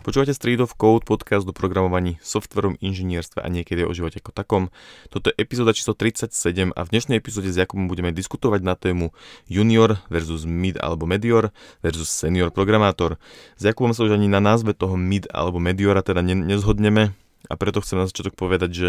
[0.00, 4.64] Počúvate Street of Code, podcast do programovaní, softverom, inžinierstve a niekedy o živote ako takom.
[5.12, 9.12] Toto je epizóda číslo 37 a v dnešnej epizóde s Jakubom budeme diskutovať na tému
[9.44, 11.52] junior versus mid alebo medior
[11.84, 13.20] versus senior programátor.
[13.60, 17.12] S Jakubom sa už ani na názve toho mid alebo mediora teda ne- nezhodneme
[17.52, 18.88] a preto chcem na začiatok povedať, že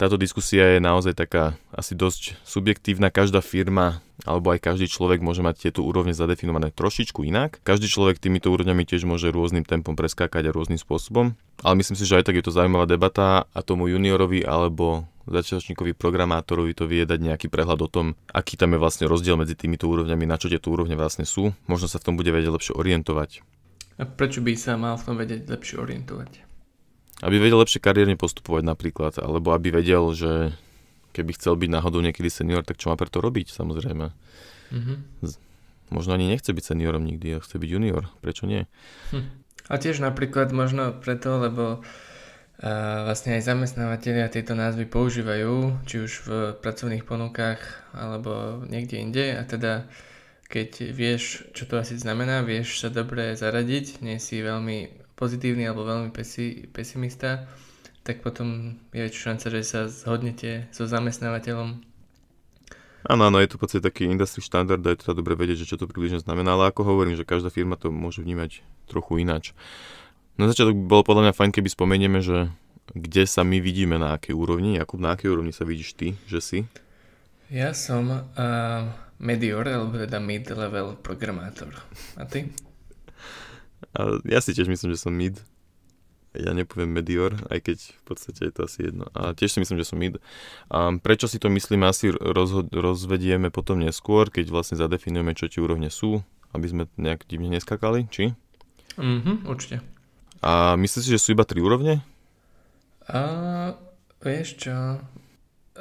[0.00, 3.12] táto diskusia je naozaj taká asi dosť subjektívna.
[3.12, 7.60] Každá firma alebo aj každý človek môže mať tieto úrovne zadefinované trošičku inak.
[7.60, 11.36] Každý človek týmito úrovňami tiež môže rôznym tempom preskákať a rôznym spôsobom.
[11.60, 15.92] Ale myslím si, že aj tak je to zaujímavá debata a tomu juniorovi alebo začiatočníkovi
[15.92, 19.84] programátorovi to vie dať nejaký prehľad o tom, aký tam je vlastne rozdiel medzi týmito
[19.84, 21.52] úrovňami, na čo tieto úrovne vlastne sú.
[21.68, 23.44] Možno sa v tom bude vedieť lepšie orientovať.
[24.00, 26.49] A prečo by sa mal v tom vedieť lepšie orientovať?
[27.20, 30.56] Aby vedel lepšie kariérne postupovať napríklad, alebo aby vedel, že
[31.12, 34.06] keby chcel byť náhodou niekedy senior, tak čo má preto robiť, samozrejme.
[34.70, 34.96] Mm-hmm.
[35.90, 38.08] Možno ani nechce byť seniorom nikdy, a chce byť junior.
[38.22, 38.64] Prečo nie?
[39.10, 39.26] Hm.
[39.70, 41.82] A tiež napríklad možno preto, lebo
[42.60, 46.28] a vlastne aj zamestnávateľia tieto názvy používajú, či už v
[46.60, 47.56] pracovných ponukách
[47.96, 49.88] alebo niekde inde a teda
[50.50, 55.84] keď vieš, čo to asi znamená, vieš sa dobre zaradiť, nie si veľmi pozitívny alebo
[55.84, 57.44] veľmi pesi, pesimista,
[58.00, 61.84] tak potom je väčšia šanca, že sa zhodnete so zamestnávateľom.
[63.00, 65.68] Áno, áno, je to v podstate taký industry štandard a je to dobre vedieť, že
[65.72, 69.56] čo to približne znamená, ale ako hovorím, že každá firma to môže vnímať trochu ináč.
[70.36, 72.48] Na začiatok bolo podľa mňa fajn, keby spomenieme, že
[72.92, 74.76] kde sa my vidíme na akej úrovni.
[74.76, 76.58] Jakub, na akej úrovni sa vidíš ty, že si?
[77.48, 78.20] Ja som uh,
[79.20, 81.76] medior, alebo teda mid-level programátor.
[82.16, 82.52] A ty?
[83.96, 85.40] A ja si tiež myslím, že som mid
[86.30, 89.10] ja nepoviem Medior, aj keď v podstate je to asi jedno.
[89.18, 90.22] A tiež si myslím, že som mid.
[90.70, 95.58] A prečo si to myslím, asi rozhod- rozvedieme potom neskôr, keď vlastne zadefinujeme, čo tie
[95.58, 96.22] úrovne sú,
[96.54, 98.38] aby sme nejak divne neskakali, či?
[98.94, 99.82] Mhm, určite.
[100.38, 101.98] A myslíš si, že sú iba tri úrovne?
[103.10, 103.74] A,
[104.22, 105.02] vieš čo,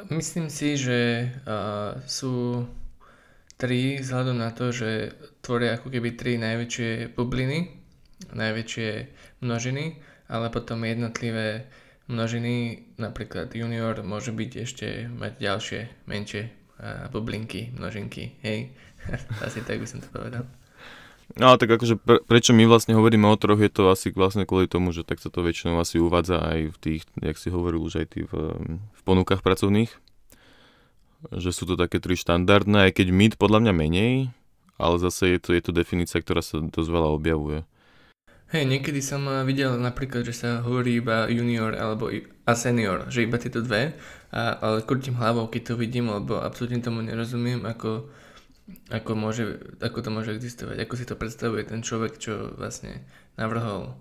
[0.09, 2.65] myslím si, že a, sú
[3.61, 5.14] tri vzhľadom na to, že
[5.45, 7.79] tvoria ako keby tri najväčšie bubliny,
[8.33, 8.89] najväčšie
[9.43, 9.99] množiny
[10.30, 11.65] ale potom jednotlivé
[12.05, 16.53] množiny, napríklad junior môže byť ešte mať ďalšie menšie
[17.11, 18.71] bublinky, množinky, hej,
[19.45, 20.45] asi tak by som to povedal.
[21.37, 24.65] No tak akože pre, prečo my vlastne hovoríme o troch, je to asi vlastne kvôli
[24.65, 28.01] tomu, že tak sa to väčšinou asi uvádza aj v tých, jak si hovoril už
[28.01, 28.33] aj tí v,
[28.73, 29.93] v ponukách pracovných,
[31.30, 34.13] že sú to také tri štandardné, aj keď mid podľa mňa menej,
[34.81, 37.61] ale zase je to, je to definícia, ktorá sa dosť veľa objavuje.
[38.49, 42.10] Hej, niekedy som eh, videl napríklad, že sa hovorí iba junior alebo
[42.49, 43.93] a senior, že iba tieto dve,
[44.33, 48.10] a, ale krútim hlavou, keď to vidím, lebo absolútne tomu nerozumiem, ako,
[48.89, 53.05] ako, môže, ako to môže existovať, ako si to predstavuje ten človek, čo vlastne
[53.37, 53.93] navrhol.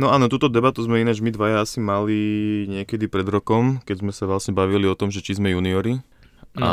[0.00, 2.16] No áno, túto debatu sme ináč my dvaja asi mali
[2.64, 6.00] niekedy pred rokom, keď sme sa vlastne bavili o tom, že či sme juniori.
[6.56, 6.64] No.
[6.64, 6.72] A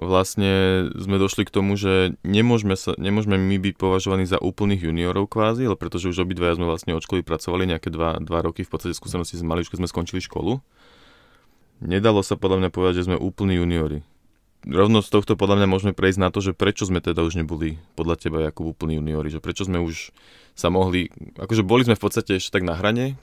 [0.00, 5.32] vlastne sme došli k tomu, že nemôžeme, sa, nemôžeme my byť považovaní za úplných juniorov
[5.32, 8.70] kvázi, ale pretože už obidvaja sme vlastne od školy pracovali nejaké dva, dva roky, v
[8.70, 10.60] podstate skúsenosti sme mali už keď sme skončili školu.
[11.80, 14.00] Nedalo sa podľa mňa povedať, že sme úplní juniori.
[14.66, 17.78] Rovno z tohto podľa mňa môžeme prejsť na to, že prečo sme teda už neboli
[17.94, 20.10] podľa teba ako úplní juniori, že prečo sme už
[20.56, 23.20] sa mohli, akože boli sme v podstate ešte tak na hrane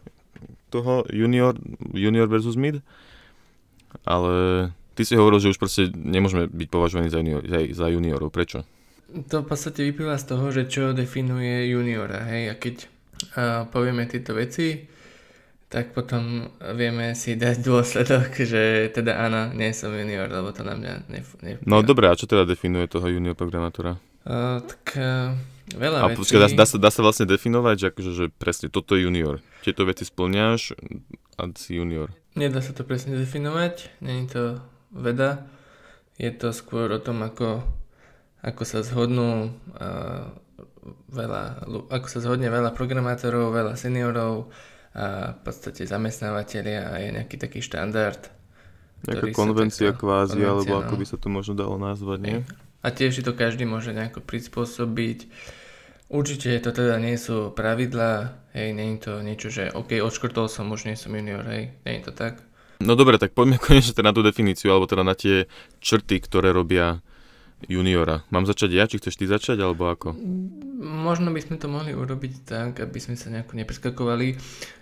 [0.69, 1.57] toho junior,
[1.91, 2.79] junior versus mid,
[4.05, 8.29] ale Ty si hovoril, že už proste nemôžeme byť považovaní za, junior, za, za juniorov.
[8.29, 8.61] Prečo?
[9.29, 12.21] To v podstate vyplýva z toho, že čo definuje juniora.
[12.29, 12.43] Hej?
[12.49, 12.87] A keď uh,
[13.69, 14.85] povieme tieto veci,
[15.73, 20.77] tak potom vieme si dať dôsledok, že teda áno, nie som junior, lebo to na
[20.77, 23.97] mňa nef- nef- No dobré, a čo teda definuje toho junior programátora?
[24.21, 25.33] Uh, tak uh,
[25.73, 26.21] veľa a vecí.
[26.21, 29.41] Počkej, dá, dá, sa, dá sa vlastne definovať, že, akože, že presne toto je junior.
[29.65, 30.77] Tieto veci splňaš
[31.41, 32.13] a si junior.
[32.37, 34.61] Nedá sa to presne definovať, není to
[34.93, 35.49] veda.
[36.15, 37.65] Je to skôr o tom, ako,
[38.45, 40.29] ako sa zhodnú uh,
[41.09, 44.53] veľa, ako sa zhodne veľa programátorov, veľa seniorov
[44.93, 48.29] a v podstate zamestnávateľia a je nejaký taký štandard.
[49.09, 50.81] Nejaká konvencia takto, kvázi, konvencia, alebo no.
[50.85, 52.37] ako by sa to možno dalo nazvať, nie?
[52.85, 55.27] A tiež si to každý môže nejako prispôsobiť.
[56.13, 60.69] Určite to teda nie sú pravidlá, hej, nie je to niečo, že OK, odškrtol som,
[60.69, 62.43] už nie som junior, hej, nie je to tak.
[62.83, 65.47] No dobre, tak poďme konečne teda na tú definíciu, alebo teda na tie
[65.79, 66.99] črty, ktoré robia
[67.63, 68.27] juniora.
[68.27, 70.11] Mám začať ja, či chceš ty začať, alebo ako?
[70.83, 74.35] Možno by sme to mohli urobiť tak, aby sme sa nejako nepreskakovali.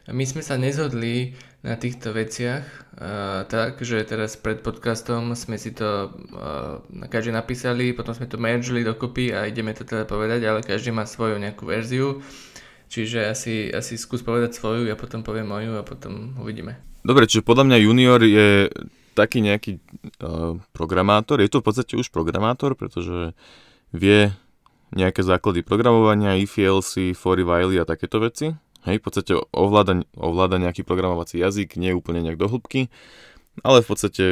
[0.09, 5.77] My sme sa nezhodli na týchto veciach uh, tak, že teraz pred podcastom sme si
[5.77, 10.65] to uh, každý napísali, potom sme to mergeli dokopy a ideme to teda povedať, ale
[10.65, 12.25] každý má svoju nejakú verziu.
[12.89, 16.90] Čiže asi, asi skús povedať svoju, ja potom poviem moju a potom uvidíme.
[17.01, 18.69] Dobre, čiže podľa mňa junior je
[19.17, 19.81] taký nejaký
[20.21, 23.35] uh, programátor, je to v podstate už programátor, pretože
[23.91, 24.31] vie
[24.91, 28.51] nejaké základy programovania, IFLC, Fory, Wiley a takéto veci.
[28.81, 32.89] Hej, v podstate ovláda, ovláda nejaký programovací jazyk, nie úplne nejak do hĺbky,
[33.61, 34.23] ale v podstate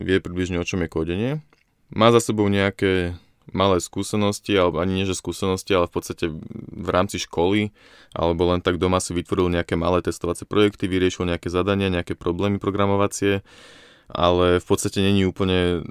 [0.00, 1.32] vie približne o čom je kódenie.
[1.88, 3.16] Má za sebou nejaké
[3.54, 7.70] malé skúsenosti, alebo ani nie že skúsenosti, ale v podstate v rámci školy,
[8.14, 12.58] alebo len tak doma si vytvoril nejaké malé testovacie projekty, vyriešil nejaké zadania, nejaké problémy
[12.58, 13.46] programovacie
[14.06, 15.82] ale v podstate není úplne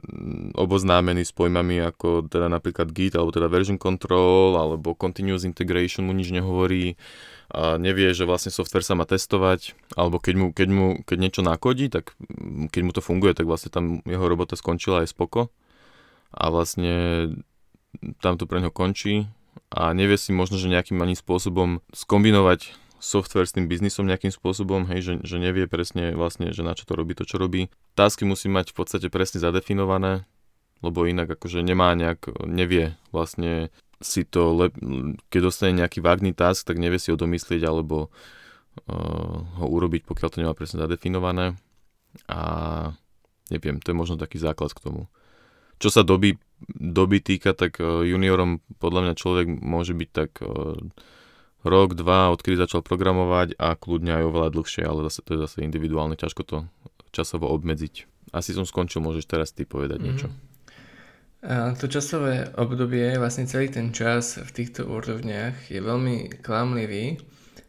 [0.55, 6.15] oboznámený s pojmami ako teda napríklad Git alebo teda version control alebo continuous integration mu
[6.15, 6.95] nič nehovorí
[7.51, 11.41] a nevie, že vlastne software sa má testovať, alebo keď mu, keď mu keď niečo
[11.45, 12.17] nakodí, tak
[12.73, 15.53] keď mu to funguje, tak vlastne tam jeho robota skončila aj spoko
[16.35, 16.93] a vlastne
[18.19, 19.31] tam to pre neho končí
[19.71, 24.89] a nevie si možno, že nejakým ani spôsobom skombinovať software s tým biznisom nejakým spôsobom,
[24.91, 27.71] hej, že, že nevie presne vlastne, že na čo to robí to, čo robí.
[27.93, 30.25] Tásky musí mať v podstate presne zadefinované,
[30.83, 33.69] lebo inak akože nemá nejak, nevie vlastne
[34.03, 34.73] si to, lep,
[35.31, 40.29] keď dostane nejaký vágný task, tak nevie si ho domyslieť alebo uh, ho urobiť, pokiaľ
[40.31, 41.55] to nemá presne zadefinované.
[42.27, 42.39] A
[43.51, 45.07] neviem, to je možno taký základ k tomu.
[45.79, 46.39] Čo sa doby,
[46.71, 50.79] doby týka, tak uh, juniorom podľa mňa človek môže byť tak uh,
[51.65, 55.57] rok, dva, odkedy začal programovať a kľudne aj oveľa dlhšie, ale zase to je zase
[55.65, 56.57] individuálne, ťažko to
[57.09, 58.05] časovo obmedziť.
[58.31, 60.09] Asi som skončil, môžeš teraz ty povedať mm-hmm.
[60.11, 60.27] niečo.
[61.45, 67.21] A to časové obdobie, vlastne celý ten čas v týchto úrovniach je veľmi klamlivý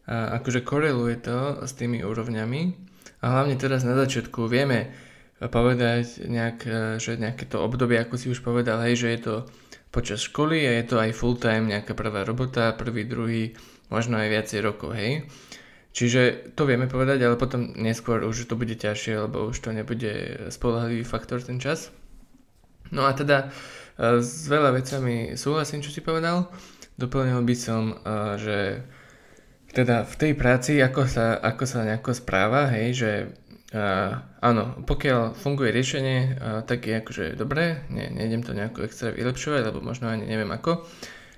[0.09, 2.73] a akože koreluje to s tými úrovňami
[3.21, 4.97] a hlavne teraz na začiatku vieme
[5.41, 6.59] povedať nejak,
[6.97, 9.35] že nejaké to obdobie, ako si už povedal, hej, že je to
[9.93, 13.57] počas školy a je to aj full time nejaká prvá robota, prvý, druhý,
[13.89, 15.25] možno aj viacej rokov, hej.
[15.97, 20.13] Čiže to vieme povedať, ale potom neskôr už to bude ťažšie, lebo už to nebude
[20.53, 21.89] spolahlivý faktor ten čas.
[22.93, 23.49] No a teda
[23.97, 26.53] e, s veľa vecami súhlasím, čo si povedal.
[27.01, 28.59] Doplnil by som, e, že
[29.73, 33.11] teda v tej práci, ako sa, ako sa nejako správa, hej, že
[33.73, 39.11] uh, áno, pokiaľ funguje riešenie, uh, tak je akože dobré, ne, nejdem to nejako extra
[39.11, 40.85] vylepšovať, lebo možno ani neviem ako.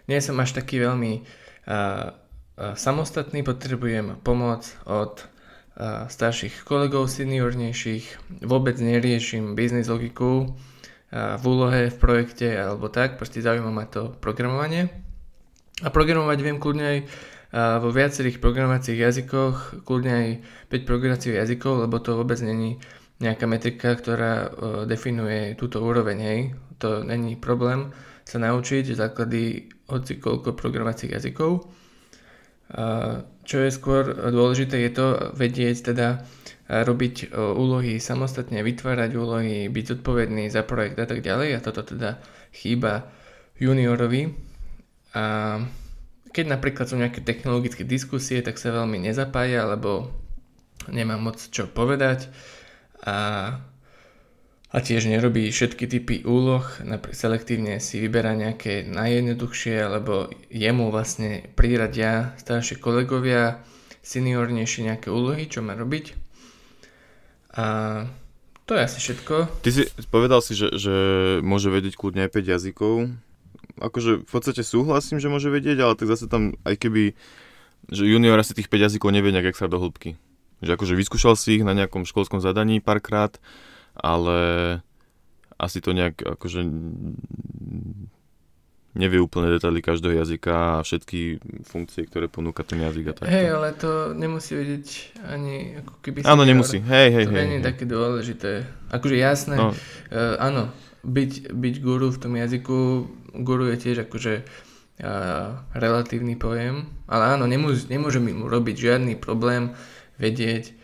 [0.09, 2.13] Nie som až taký veľmi uh,
[2.59, 5.23] samostatný, potrebujem pomoc od
[6.11, 10.59] starších kolegov, seniornejších, vôbec neriešim biznis logiku
[11.15, 14.91] v úlohe, v projekte alebo tak, proste zaujíma ma to programovanie.
[15.87, 16.99] A programovať viem kľudne aj
[17.55, 20.29] vo viacerých programovacích jazykoch, kľudne aj
[20.69, 22.77] 5 programovacích jazykov, lebo to vôbec není
[23.19, 24.53] nejaká metrika, ktorá
[24.85, 26.41] definuje túto úroveň, hej.
[26.79, 27.91] To není problém
[28.29, 31.65] sa naučiť základy hoci koľko programovacích jazykov.
[33.49, 36.21] Čo je skôr dôležité je to vedieť teda
[36.69, 42.21] robiť úlohy samostatne, vytvárať úlohy, byť zodpovedný za projekt a tak ďalej a toto teda
[42.53, 43.09] chýba
[43.57, 44.37] juniorovi.
[45.17, 45.25] A
[46.33, 50.13] keď napríklad sú nejaké technologické diskusie, tak sa veľmi nezapája, lebo
[50.89, 52.31] nemá moc čo povedať
[53.05, 53.17] a
[54.69, 61.49] a tiež nerobí všetky typy úloh, napríklad selektívne si vyberá nejaké najjednoduchšie, alebo jemu vlastne
[61.57, 63.65] priradia staršie kolegovia,
[64.05, 66.13] seniornejšie nejaké úlohy, čo má robiť.
[67.57, 67.65] A
[68.69, 69.65] to je asi všetko.
[69.65, 70.97] Ty si povedal si, že, že
[71.41, 72.95] môže vedieť kľudne aj 5 jazykov.
[73.77, 77.13] Akože v podstate súhlasím, že môže vedieť, ale tak zase tam aj keby,
[77.93, 80.17] že junior asi tých 5 jazykov nevie nejak extra do hĺbky.
[80.65, 83.37] Že akože vyskúšal si ich na nejakom školskom zadaní párkrát,
[83.95, 84.81] ale
[85.59, 86.67] asi to nejak akože
[88.99, 93.27] nevie úplne detaily každého jazyka a všetky funkcie, ktoré ponúka ten jazyk a tak.
[93.31, 94.87] Hej, ale to nemusí vedieť
[95.23, 96.83] ani ako keby Áno, nemusí.
[96.83, 97.45] Hej, hej, to hej.
[97.45, 98.51] To nie je také dôležité.
[98.91, 99.71] Akože jasné, no.
[99.71, 100.75] uh, áno,
[101.05, 102.79] byť, byť guru v tom jazyku,
[103.43, 109.75] guru je tiež akože uh, relatívny pojem, ale áno, nemôže, nemôže mi robiť žiadny problém
[110.19, 110.79] vedieť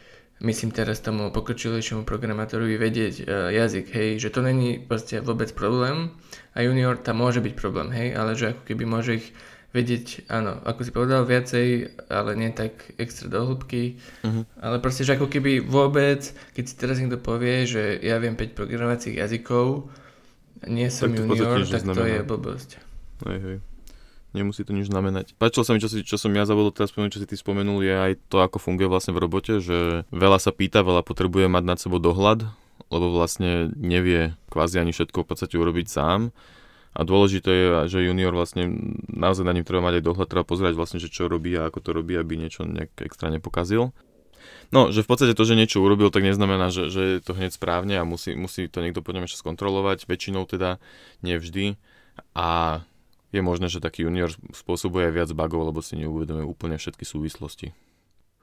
[0.44, 6.12] myslím teraz tomu pokročilejšiemu programátorovi vedieť uh, jazyk, hej, že to není proste vôbec problém.
[6.54, 9.26] A junior tam môže byť problém, hej, ale že ako keby môže ich
[9.74, 14.46] vedieť, áno, ako si povedal, viacej, ale nie tak extra do hĺbky, uh-huh.
[14.62, 18.54] ale proste, že ako keby vôbec, keď si teraz niekto povie, že ja viem 5
[18.54, 19.90] programovacích jazykov,
[20.66, 22.70] nie som tak junior, tak to je blbosť.
[23.24, 23.58] Hej, hej
[24.34, 25.38] nemusí to nič znamenať.
[25.38, 27.86] Páčilo sa mi, čo, si, čo som ja zabudol teraz spomenúť, čo si ty spomenul,
[27.86, 31.64] je aj to, ako funguje vlastne v robote, že veľa sa pýta, veľa potrebuje mať
[31.64, 32.50] nad sebou dohľad,
[32.90, 36.34] lebo vlastne nevie kvázi ani všetko v podstate urobiť sám
[36.94, 40.74] A dôležité je, že junior vlastne naozaj na ním treba mať aj dohľad, treba pozerať
[40.74, 43.94] vlastne, že čo robí a ako to robí, aby niečo nejak extra nepokazil.
[44.74, 47.54] No, že v podstate to, že niečo urobil, tak neznamená, že, že je to hneď
[47.54, 50.82] správne a musí, musí to niekto potom ešte skontrolovať, väčšinou teda,
[51.22, 51.78] nie vždy.
[52.34, 52.80] A
[53.34, 57.74] je možné, že taký junior spôsobuje aj viac bugov, lebo si neuvedomuje úplne všetky súvislosti.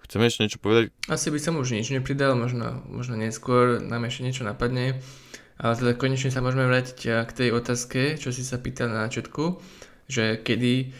[0.03, 0.91] Chceme ešte niečo povedať?
[1.07, 4.99] Asi by som už nič nepridal, možno, možno neskôr nám ešte niečo napadne.
[5.61, 9.05] Ale teda konečne sa môžeme vrátiť eh, k tej otázke, čo si sa pýtal na
[9.05, 9.61] začiatku,
[10.09, 10.91] že kedy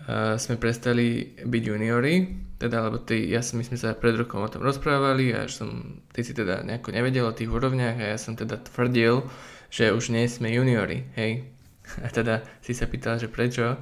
[0.00, 2.14] uh, sme prestali byť juniori,
[2.58, 6.00] teda, lebo ty, ja som, my sme sa pred rokom o tom rozprávali a som,
[6.14, 9.26] ty si teda nejako nevedel o tých úrovniach a ja som teda tvrdil,
[9.68, 11.50] že už nie sme juniori, hej.
[12.04, 13.76] A teda si sa pýtal, že prečo.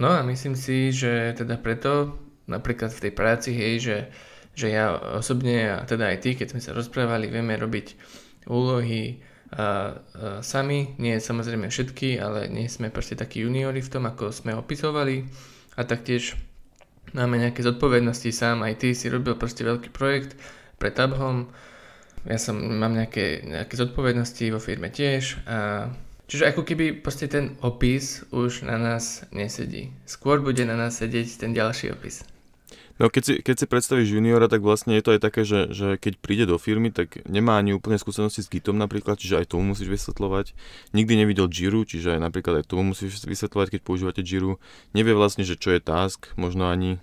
[0.00, 2.16] No a myslím si, že teda preto,
[2.48, 3.98] napríklad v tej práci, hej, že,
[4.56, 7.96] že ja osobne a teda aj ty, keď sme sa rozprávali, vieme robiť
[8.48, 9.20] úlohy
[9.54, 9.66] a, a
[10.42, 15.22] sami, nie samozrejme všetky, ale nie sme proste takí juniori v tom, ako sme opisovali
[15.78, 16.34] a taktiež
[17.14, 20.34] máme nejaké zodpovednosti sám, aj ty si robil proste veľký projekt
[20.76, 21.46] pre Tabhom,
[22.26, 25.88] ja som, mám nejaké, nejaké zodpovednosti vo firme tiež a
[26.26, 29.94] Čiže ako keby proste ten opis už na nás nesedí.
[30.10, 32.26] Skôr bude na nás sedieť ten ďalší opis.
[32.96, 36.00] No keď si, keď si predstavíš juniora, tak vlastne je to aj také, že, že
[36.00, 39.76] keď príde do firmy, tak nemá ani úplne skúsenosti s Gitom napríklad, čiže aj tomu
[39.76, 40.56] musíš vysvetľovať.
[40.96, 44.56] Nikdy nevidel Jiru, čiže aj napríklad aj tomu musíš vysvetľovať, keď používate Jiru.
[44.96, 46.96] Nevie vlastne, že čo je task, možno ani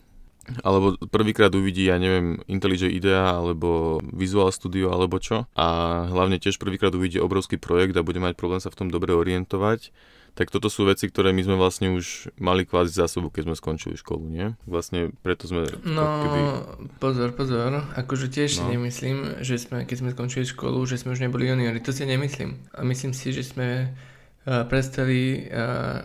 [0.60, 5.68] alebo prvýkrát uvidí, ja neviem, IntelliJ IDEA alebo Visual Studio alebo čo a
[6.12, 9.96] hlavne tiež prvýkrát uvidí obrovský projekt a bude mať problém sa v tom dobre orientovať
[10.34, 13.56] tak toto sú veci, ktoré my sme vlastne už mali kvázi za sebou, keď sme
[13.56, 14.58] skončili školu, nie?
[14.66, 15.70] Vlastne preto sme...
[15.86, 16.40] No, keby...
[16.98, 18.58] pozor, pozor, akože tiež no.
[18.58, 22.10] si nemyslím, že sme, keď sme skončili školu, že sme už neboli juniori, to si
[22.10, 22.58] nemyslím.
[22.74, 26.02] A myslím si, že sme uh, prestali uh,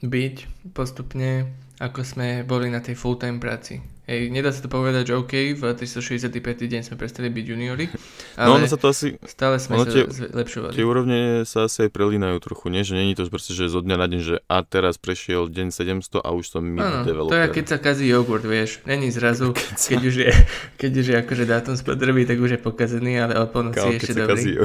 [0.00, 0.36] byť
[0.72, 3.84] postupne, ako sme boli na tej full-time práci.
[4.08, 6.32] Hej, nedá sa to povedať, že OK, v 365.
[6.40, 7.92] deň sme prestali byť juniori,
[8.40, 10.72] ale no, ono sa to asi, stále sme sa tie, zlepšovali.
[10.72, 12.80] Tie úrovne sa asi aj prelínajú trochu, nie?
[12.80, 16.24] Že není to proste, že zo dňa na deň, že a teraz prešiel deň 700
[16.24, 17.36] a už som mid ano, developer.
[17.36, 18.80] to je keď sa kazí jogurt, vieš.
[18.88, 19.88] Není zrazu, keď, sa...
[19.92, 20.32] keď, už je,
[20.80, 24.16] keď už je akože dátum spotreby, tak už je pokazený, ale o polnoci je ešte
[24.16, 24.56] dobrý.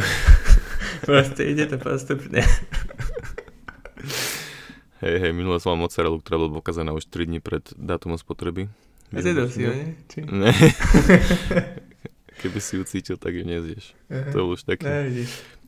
[1.04, 2.40] Proste ide to postupne.
[5.04, 8.72] Hej, hej, minule som mal mozzarellu, ktorá bola pokazaná už 3 dní pred dátumom spotreby.
[9.14, 9.94] Ho, nie?
[10.10, 10.20] Či?
[10.26, 10.52] Ne.
[12.42, 13.94] Keby si ju cítil, tak ju nezješ.
[14.10, 14.34] Aha.
[14.34, 14.90] To je už také.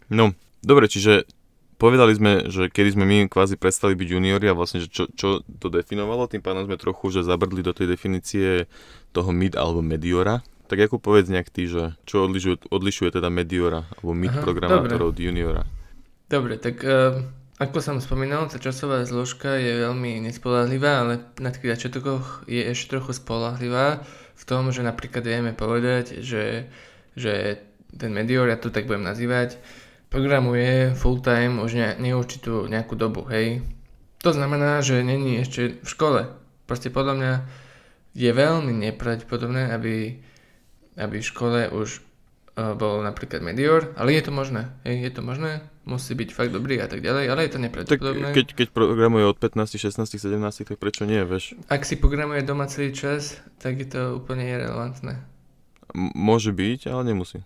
[0.10, 0.34] No,
[0.66, 1.30] dobre, čiže
[1.78, 5.44] povedali sme, že kedy sme my kvázi prestali byť juniori a vlastne, že čo, čo
[5.46, 8.66] to definovalo, tým pádom sme trochu že zabrdli do tej definície
[9.12, 10.42] toho mid alebo mediora.
[10.66, 15.14] Tak ako povedz nejak ty, že čo odlišuje, odlišuje teda mediora alebo mid Aha, programátorov
[15.14, 15.62] od juniora?
[16.26, 17.22] Dobre, tak uh,
[17.56, 23.00] ako som spomínal, tá časová zložka je veľmi nespolahlivá, ale na tých začiatkoch je ešte
[23.00, 24.04] trochu spolahlivá
[24.36, 26.68] v tom, že napríklad vieme povedať, že,
[27.16, 27.64] že
[27.96, 29.56] ten Medior, ja to tak budem nazývať,
[30.12, 33.64] programuje full time už ne, neurčitú nejakú dobu, hej.
[34.20, 36.28] To znamená, že není ešte v škole.
[36.68, 37.34] Proste podľa mňa
[38.16, 40.20] je veľmi nepravdepodobné, aby,
[41.00, 42.04] aby v škole už
[42.56, 46.88] bol napríklad Medior, ale je to možné, je to možné, musí byť fakt dobrý a
[46.88, 48.32] tak ďalej, ale je to nepravdepodobné.
[48.32, 51.60] keď, keď programuje od 15, 16, 17, tak prečo nie, vieš?
[51.68, 55.20] Ak si programuje doma celý čas, tak je to úplne irrelevantné.
[55.92, 57.44] M- môže byť, ale nemusí.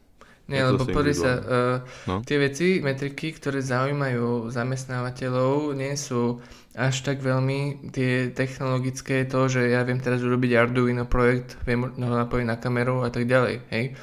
[0.49, 1.77] Nie, lebo pozri sa, uh,
[2.09, 2.25] no?
[2.25, 6.41] tie veci, metriky, ktoré zaujímajú zamestnávateľov, nie sú
[6.73, 12.15] až tak veľmi tie technologické, to, že ja viem teraz urobiť Arduino projekt, viem ho
[12.17, 13.93] napojiť na kameru a tak ďalej, hej.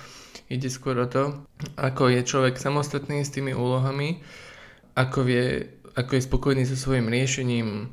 [0.46, 1.42] Ide skôr o to,
[1.74, 4.22] ako je človek samostatný s tými úlohami,
[4.94, 5.66] ako, vie,
[5.98, 7.90] ako je spokojný so svojím riešením,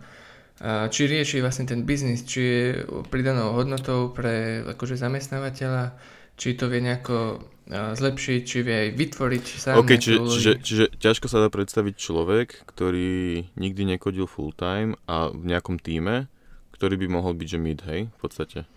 [0.63, 2.65] či rieši vlastne ten biznis, či je
[3.09, 5.97] pridanou hodnotou pre akože zamestnávateľa,
[6.37, 7.41] či to vie nejako
[7.73, 12.69] zlepšiť, či vie aj vytvoriť sám okay, čiže, čiže, čiže ťažko sa dá predstaviť človek,
[12.69, 16.29] ktorý nikdy nekodil full time a v nejakom týme,
[16.75, 18.67] ktorý by mohol byť že mid, hej, v podstate.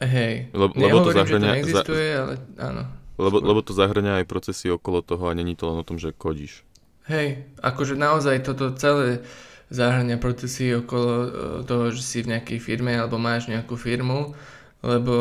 [0.00, 2.82] Hej, lebo, lebo to zahrania, že to neexistuje, za, ale áno.
[3.20, 6.16] Lebo, lebo to zahrania aj procesy okolo toho a není to len o tom, že
[6.16, 6.64] kodíš.
[7.10, 9.26] Hej, akože naozaj toto celé
[9.72, 11.28] zahrania procesy okolo e,
[11.64, 14.36] toho, že si v nejakej firme alebo máš nejakú firmu,
[14.84, 15.14] lebo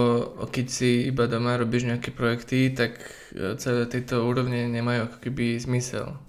[0.51, 2.99] keď si iba doma robíš nejaké projekty, tak
[3.33, 6.19] e, celé tieto úrovne nemajú ako keby zmysel.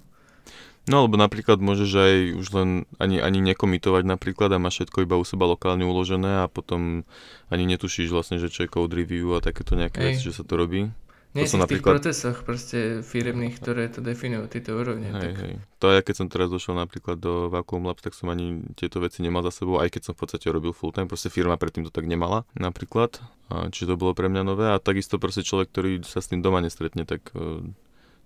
[0.83, 5.15] No alebo napríklad môžeš aj už len ani, ani nekomitovať napríklad a máš všetko iba
[5.15, 7.07] u seba lokálne uložené a potom
[7.47, 10.59] ani netušíš vlastne, že čo je code review a takéto nejaké veci, že sa to
[10.59, 10.91] robí.
[11.33, 15.09] Nie to si v tých napríklad- procesoch proste firemných, ktoré to definujú, tieto úrovne.
[15.09, 15.53] Hej, tak, hej.
[15.81, 19.25] To ja keď som teraz došiel napríklad do Vacuum Labs, tak som ani tieto veci
[19.25, 21.91] nemal za sebou, aj keď som v podstate robil full time, proste firma predtým to
[21.91, 23.17] tak nemala napríklad.
[23.49, 26.45] A, čiže to bolo pre mňa nové a takisto proste človek, ktorý sa s tým
[26.45, 27.65] doma nestretne, tak uh,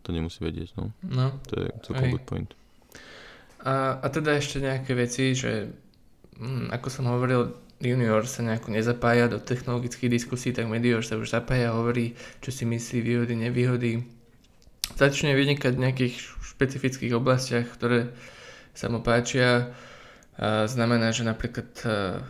[0.03, 0.91] to nemusí vedieť, no.
[1.07, 1.31] No.
[1.47, 2.51] To je celkom good point.
[3.63, 5.71] A, a teda ešte nejaké veci, že
[6.39, 11.29] hm, ako som hovoril, junior sa nejako nezapája do technologických diskusí, tak medior sa už
[11.29, 14.01] zapája, hovorí, čo si myslí, výhody, nevýhody.
[14.97, 18.09] Začne vynikať v nejakých špecifických oblastiach, ktoré
[18.73, 19.73] sa mu páčia.
[20.41, 22.21] Znamená, že napríklad a,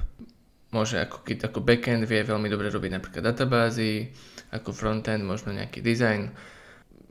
[0.71, 4.11] môže ako, ako backend vie veľmi dobre robiť napríklad databázy,
[4.51, 6.31] ako frontend možno nejaký design.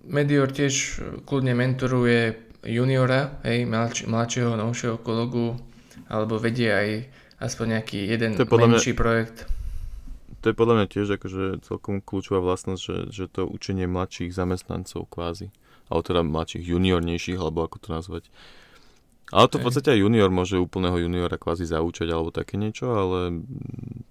[0.08, 5.56] Medior tiež kľudne mentoruje juniora, hej, mladši, mladšieho, novšieho kolegu,
[6.08, 6.88] alebo vedie aj
[7.40, 9.38] aspoň nejaký jeden To je podľa mňa- menší projekt.
[10.40, 15.10] To je podľa mňa tiež akože celkom kľúčová vlastnosť, že, že to učenie mladších zamestnancov
[15.10, 15.50] kvázi.
[15.90, 18.24] Alebo teda mladších juniornejších, alebo ako to nazvať.
[19.34, 23.42] Ale to v podstate aj junior môže úplného juniora kvázi zaučať alebo také niečo, ale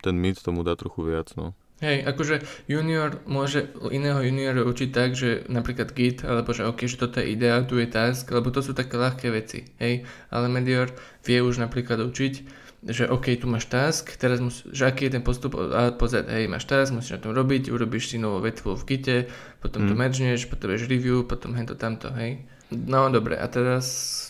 [0.04, 1.56] ten mid tomu dá trochu viac, no.
[1.84, 7.00] Hej, akože junior môže iného juniora učiť tak, že napríklad Git, alebo že ok, že
[7.00, 10.92] toto je idea, tu je task, lebo to sú také ľahké veci, hej, ale Medior
[11.28, 15.24] vie už napríklad učiť, že ok, tu máš task, teraz mus, že aký je ten
[15.26, 18.78] postup A po Z, hej, máš task, musíš na tom robiť, urobíš si novú vetvu
[18.78, 19.18] v Gite,
[19.58, 20.00] potom to Mm.
[20.06, 22.46] mergneš, potrebuješ review, potom hento tamto, hej.
[22.70, 23.86] No dobre, a teraz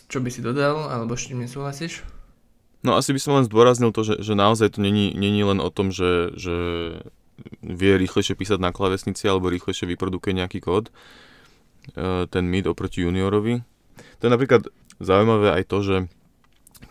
[0.07, 2.03] čo by si dodal, alebo s tým nesúhlasíš?
[2.85, 5.73] No asi by som len zdôraznil to, že, že naozaj to není, není len o
[5.73, 6.55] tom, že, že
[7.59, 10.93] vie rýchlejšie písať na klávesnici alebo rýchlejšie vyprodukuje nejaký kód,
[11.91, 13.65] e, ten mid oproti juniorovi.
[14.21, 14.69] To je napríklad
[15.03, 15.95] zaujímavé aj to, že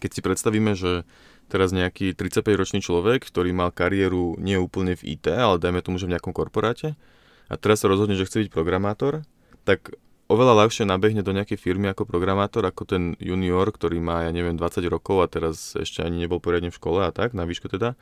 [0.02, 1.08] keď si predstavíme, že
[1.54, 6.10] teraz nejaký 35-ročný človek, ktorý mal kariéru nie úplne v IT, ale dajme tomu, že
[6.10, 6.98] v nejakom korporáte,
[7.46, 9.22] a teraz sa rozhodne, že chce byť programátor,
[9.62, 9.94] tak
[10.26, 14.58] oveľa ľahšie nabehne do nejakej firmy ako programátor, ako ten junior, ktorý má, ja neviem,
[14.58, 17.94] 20 rokov a teraz ešte ani nebol poriadne v škole a tak, na výške teda,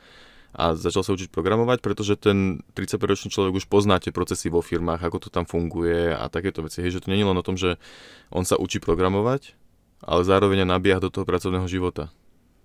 [0.53, 5.01] a začal sa učiť programovať, pretože ten 35-ročný človek už pozná tie procesy vo firmách,
[5.01, 6.81] ako to tam funguje a takéto veci.
[6.85, 7.81] Hej, že to nie je len o tom, že
[8.29, 9.57] on sa učí programovať,
[10.05, 12.13] ale zároveň nabieha do toho pracovného života.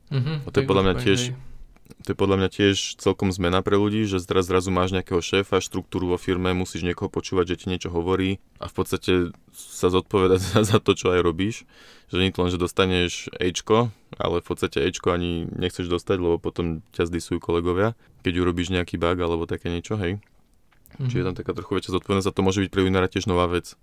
[0.08, 1.36] Mhm, A to je podľa mňa tiež hej.
[2.04, 5.64] To je podľa mňa tiež celkom zmena pre ľudí, že zraz, zrazu máš nejakého šéfa,
[5.64, 9.12] štruktúru vo firme, musíš niekoho počúvať, že ti niečo hovorí a v podstate
[9.56, 11.64] sa zodpovedať za, za to, čo aj robíš.
[12.12, 16.84] Že nie len, že dostaneš Ečko, ale v podstate Ečko ani nechceš dostať, lebo potom
[16.92, 20.20] ťa zdisujú kolegovia, keď urobíš nejaký bug alebo také niečo, hej.
[20.96, 21.08] Mhm.
[21.08, 23.76] Čiže je tam taká trochu väčšia zodpovednosť a to môže byť pre tiež nová vec.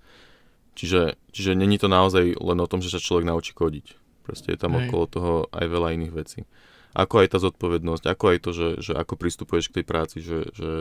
[0.75, 4.04] Čiže, čiže není to naozaj len o tom, že sa človek naučí kodiť.
[4.25, 4.89] Proste je tam Hej.
[4.89, 6.49] okolo toho aj veľa iných vecí.
[6.97, 10.49] Ako aj tá zodpovednosť, ako aj to, že, že ako pristupuješ k tej práci, že,
[10.57, 10.71] že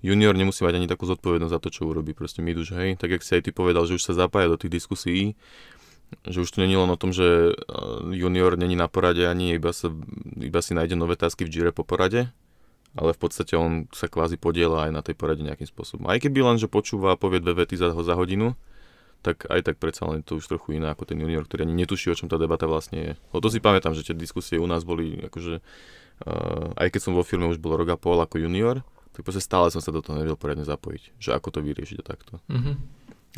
[0.00, 2.16] junior nemusí mať ani takú zodpovednosť za to, čo urobí.
[2.16, 4.56] Proste my už, hej, tak jak si aj ty povedal, že už sa zapája do
[4.56, 5.36] tých diskusí,
[6.26, 7.56] že už to není len o tom, že eh,
[8.14, 9.92] junior není na porade ani iba, sa,
[10.38, 12.32] iba si nájde nové tasky v Jire po porade,
[12.98, 16.10] ale v podstate on sa kvázi podiela aj na tej porade nejakým spôsobom.
[16.10, 18.58] Aj keby len, že počúva a povie dve vety za, za hodinu,
[19.20, 22.12] tak aj tak predsa len to už trochu iné ako ten junior, ktorý ani netuší,
[22.12, 23.12] o čom tá debata vlastne je.
[23.36, 27.12] O to si pamätám, že tie diskusie u nás boli akože, uh, aj keď som
[27.12, 28.80] vo firme už bol rok a pol ako junior,
[29.12, 32.04] tak proste stále som sa do toho nevedel poriadne zapojiť, že ako to vyriešiť a
[32.04, 32.32] takto.
[32.48, 32.72] Mhm.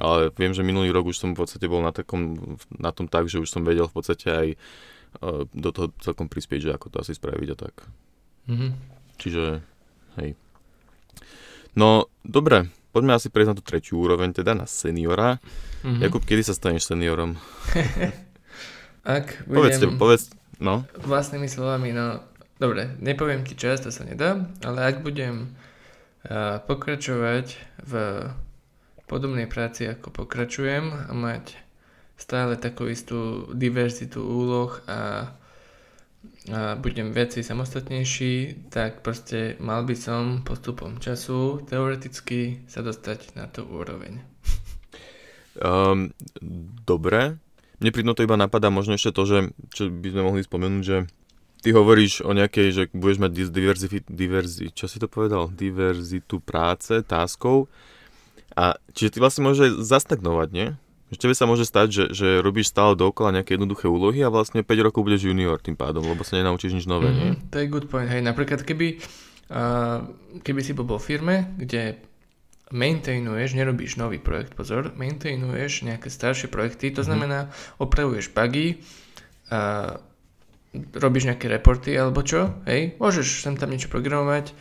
[0.00, 3.28] Ale viem, že minulý rok už som v podstate bol na, takom, na tom tak,
[3.28, 4.48] že už som vedel v podstate aj
[5.20, 7.74] uh, do toho celkom prispieť, že ako to asi spraviť a tak.
[8.48, 8.68] Mhm.
[9.18, 9.44] Čiže,
[10.22, 10.38] hej.
[11.72, 15.40] No, dobre, poďme asi prejsť na tú tretiu úroveň, teda na seniora.
[15.82, 16.04] Mhm.
[16.04, 17.40] Jakub, kedy sa staneš seniorom?
[19.02, 20.30] Ak Povedzte, budem povedz,
[20.62, 20.86] no.
[21.02, 22.22] vlastnými slovami, no
[22.62, 27.92] dobre, nepoviem ti čas, to sa nedá, ale ak budem uh, pokračovať v
[29.10, 31.58] podobnej práci, ako pokračujem a mať
[32.14, 35.34] stále takú istú diverzitu úloh a
[36.82, 43.62] budem viacej samostatnejší, tak proste mal by som postupom času teoreticky sa dostať na tú
[43.62, 44.18] úroveň.
[45.60, 46.10] Um,
[46.88, 47.36] dobre.
[47.78, 49.38] Mne pri to iba napadá možno ešte to, že
[49.74, 50.96] čo by sme mohli spomenúť, že
[51.62, 55.50] ty hovoríš o nejakej, že budeš mať dis- diverzi, diverzi, čo si to povedal?
[55.50, 57.70] Diverzitu práce, táskov.
[58.58, 60.68] A čiže ty vlastne môžeš zastagnovať, nie?
[61.12, 64.86] Tebe sa môže stať, že, že robíš stále dookola nejaké jednoduché úlohy a vlastne 5
[64.86, 67.28] rokov budeš junior tým pádom, lebo sa nenaučíš nič nové, nie?
[67.36, 68.08] Mhm, to je good point.
[68.08, 68.96] Hej, napríklad keby,
[69.52, 70.08] uh,
[70.40, 72.00] keby si bol vo firme, kde
[72.72, 77.08] maintainuješ, nerobíš nový projekt, pozor, maintainuješ nejaké staršie projekty, to Mhm.
[77.12, 77.38] znamená,
[77.76, 78.80] opravuješ bugy,
[79.52, 80.00] uh,
[80.96, 84.56] robíš nejaké reporty alebo čo, hej, môžeš sem tam niečo programovať,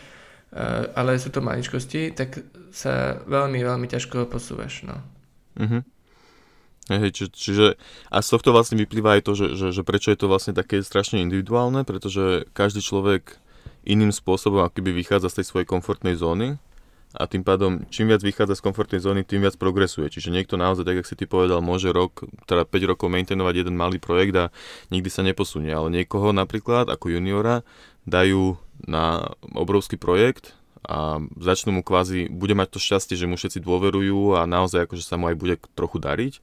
[0.91, 2.43] ale sú to maličkosti, tak
[2.75, 4.99] sa veľmi, veľmi ťažko posúvaš, no.
[5.55, 5.79] Uh-huh.
[6.89, 7.77] Hej, či, čiže
[8.09, 10.81] a z tohto vlastne vyplýva aj to, že, že, že prečo je to vlastne také
[10.81, 13.37] strašne individuálne, pretože každý človek
[13.85, 16.57] iným spôsobom akoby vychádza z tej svojej komfortnej zóny
[17.11, 20.07] a tým pádom čím viac vychádza z komfortnej zóny, tým viac progresuje.
[20.07, 23.75] Čiže niekto naozaj, tak ako si ty povedal, môže rok, teda 5 rokov maintainovať jeden
[23.75, 24.45] malý projekt a
[24.89, 27.67] nikdy sa neposunie, ale niekoho napríklad ako juniora
[28.07, 28.55] dajú
[28.87, 30.55] na obrovský projekt
[30.87, 35.05] a začnú mu kvázi, bude mať to šťastie, že mu všetci dôverujú a naozaj akože
[35.05, 36.41] sa mu aj bude trochu dariť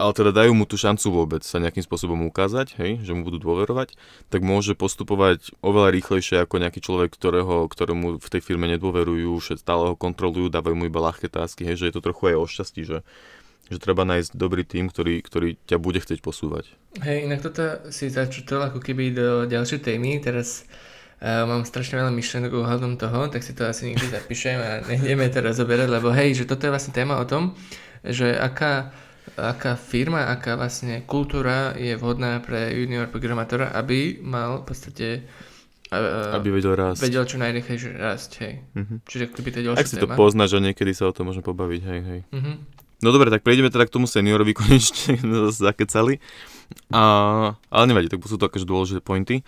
[0.00, 3.36] ale teda dajú mu tú šancu vôbec sa nejakým spôsobom ukázať, hej, že mu budú
[3.36, 4.00] dôverovať,
[4.32, 9.60] tak môže postupovať oveľa rýchlejšie ako nejaký človek, ktorého, ktorému v tej firme nedôverujú, že
[9.60, 12.44] stále ho kontrolujú, dávajú mu iba ľahké tásky, hej, že je to trochu aj o
[12.48, 12.98] šťastí, že,
[13.68, 16.72] že treba nájsť dobrý tým, ktorý, ktorý ťa bude chcieť posúvať.
[17.04, 20.64] Hej, inak toto si začutil ako keby do ďalšej témy, teraz
[21.20, 25.28] uh, mám strašne veľa myšlenok ohľadom toho, tak si to asi niekde zapíšem a nejdeme
[25.28, 27.54] to rozoberať, lebo hej, že toto je vlastne téma o tom,
[28.02, 28.92] že aká
[29.36, 35.06] aká firma, aká vlastne kultúra je vhodná pre junior programátora, aby mal v podstate
[35.92, 37.00] uh, aby vedel rásť.
[37.04, 38.54] Vedel čo najrychlejšie rásť, hej.
[38.74, 38.96] Uh-huh.
[39.06, 40.14] Čiže keby to ďalšia Ak si téma.
[40.14, 42.20] to poznáš a niekedy sa o tom môžeme pobaviť, hej, hej.
[42.32, 42.56] Uh-huh.
[43.00, 45.16] No dobre, tak prejdeme teda k tomu seniorovi konečne,
[45.52, 46.20] zakecali.
[46.94, 47.02] A,
[47.56, 49.42] ale nevadí, tak sú to akože dôležité pointy.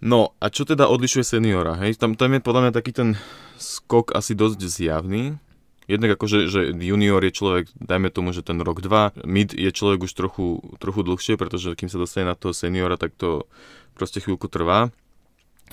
[0.00, 1.96] No a čo teda odlišuje seniora, hej?
[1.96, 3.08] Tam, tam je podľa mňa taký ten
[3.56, 5.40] skok asi dosť zjavný,
[5.86, 10.10] Jednak akože, že junior je človek, dajme tomu, že ten rok, dva, mid je človek
[10.10, 13.46] už trochu, trochu dlhšie, pretože kým sa dostane na toho seniora, tak to
[13.94, 14.90] proste chvíľku trvá.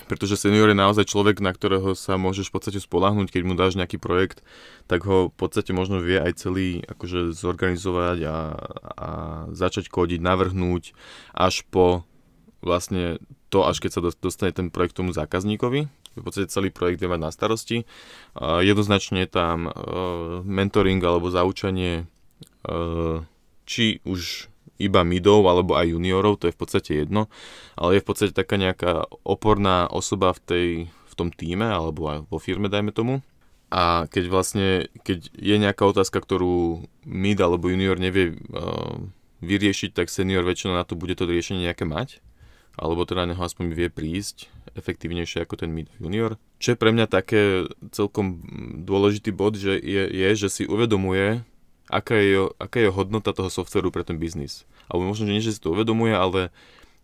[0.06, 3.78] Pretože senior je naozaj človek, na ktorého sa môžeš v podstate spolahnuť, keď mu dáš
[3.78, 4.42] nejaký projekt,
[4.90, 8.36] tak ho v podstate možno vie aj celý akože zorganizovať a,
[8.94, 9.08] a
[9.54, 10.94] začať kodiť, navrhnúť
[11.30, 12.06] až po
[12.64, 13.20] vlastne
[13.52, 17.20] to, až keď sa dostane ten projekt tomu zákazníkovi, v podstate celý projekt vie mať
[17.20, 17.84] na starosti.
[18.38, 19.70] Jednoznačne tam e,
[20.46, 22.74] mentoring alebo zaučanie e,
[23.66, 24.46] či už
[24.78, 27.30] iba midov alebo aj juniorov, to je v podstate jedno,
[27.78, 32.18] ale je v podstate taká nejaká oporná osoba v, tej, v tom týme alebo aj
[32.26, 33.22] vo firme, dajme tomu.
[33.74, 39.02] A keď vlastne, keď je nejaká otázka, ktorú mid alebo junior nevie uh,
[39.42, 42.22] vyriešiť, tak senior väčšinou na to bude to riešenie nejaké mať
[42.74, 46.36] alebo teda neho aspoň vie prísť efektívnejšie ako ten mid junior.
[46.58, 48.42] Čo je pre mňa také celkom
[48.82, 51.46] dôležitý bod, že je, je že si uvedomuje,
[51.86, 54.66] aká je, aká je hodnota toho softveru pre ten biznis.
[54.90, 56.50] Alebo možno, že nie, že si to uvedomuje, ale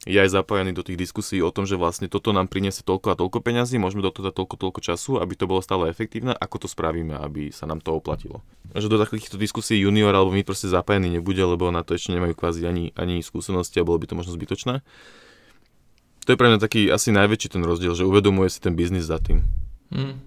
[0.09, 3.19] je aj zapájaný do tých diskusí o tom, že vlastne toto nám priniesie toľko a
[3.21, 6.65] toľko peňazí, môžeme do toho dať toľko, toľko času, aby to bolo stále efektívne, ako
[6.65, 8.41] to spravíme, aby sa nám to oplatilo.
[8.73, 12.33] Že do takýchto diskusí junior alebo my proste zapájení nebude, lebo na to ešte nemajú
[12.33, 14.81] kvázi ani, ani skúsenosti a bolo by to možno zbytočné
[16.31, 19.19] to je pre mňa taký asi najväčší ten rozdiel, že uvedomuje si ten biznis za
[19.19, 19.43] tým.
[19.91, 20.23] Mm.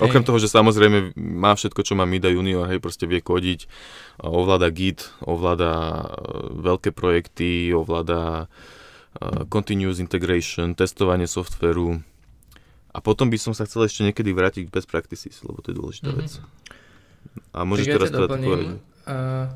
[0.00, 3.68] Okrem toho, že samozrejme má všetko, čo má Mida Junior, hej, proste vie kodiť,
[4.24, 6.04] ovláda Git, ovláda e,
[6.56, 12.00] veľké projekty, ovláda uh, continuous integration, testovanie softveru.
[12.96, 15.76] A potom by som sa chcel ešte niekedy vrátiť k best practices, lebo to je
[15.76, 16.24] dôležitá mm-hmm.
[16.24, 16.32] vec.
[17.52, 18.80] A môžeš teraz teda povedať.
[19.04, 19.52] Uh,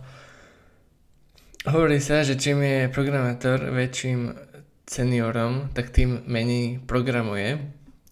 [1.72, 4.52] hovorí sa, že čím je programátor väčším
[4.84, 7.60] seniorom, tak tým menej programuje.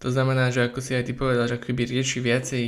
[0.01, 2.65] To znamená, že ako si aj ty povedal, že keby rieši viacej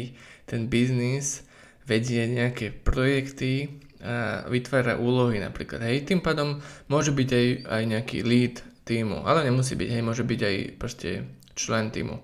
[0.48, 1.44] ten biznis,
[1.86, 5.82] vedie nejaké projekty a vytvára úlohy napríklad.
[5.82, 10.22] Hej, tým pádom môže byť aj, aj nejaký lead týmu, ale nemusí byť, hej, môže
[10.22, 11.10] byť aj proste
[11.58, 12.22] člen týmu.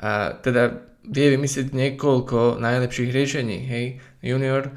[0.00, 3.84] A teda vie vymyslieť niekoľko najlepších riešení, hej.
[4.20, 4.70] Junior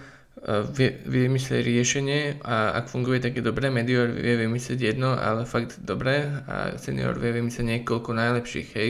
[0.45, 5.81] vie, vie vymyslieť riešenie a ak funguje také dobre, medior vie vymyslieť jedno, ale fakt
[5.81, 8.89] dobre a senior vie vymyslieť niekoľko najlepších, hej.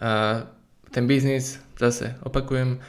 [0.00, 0.44] A
[0.88, 2.80] ten biznis, zase opakujem,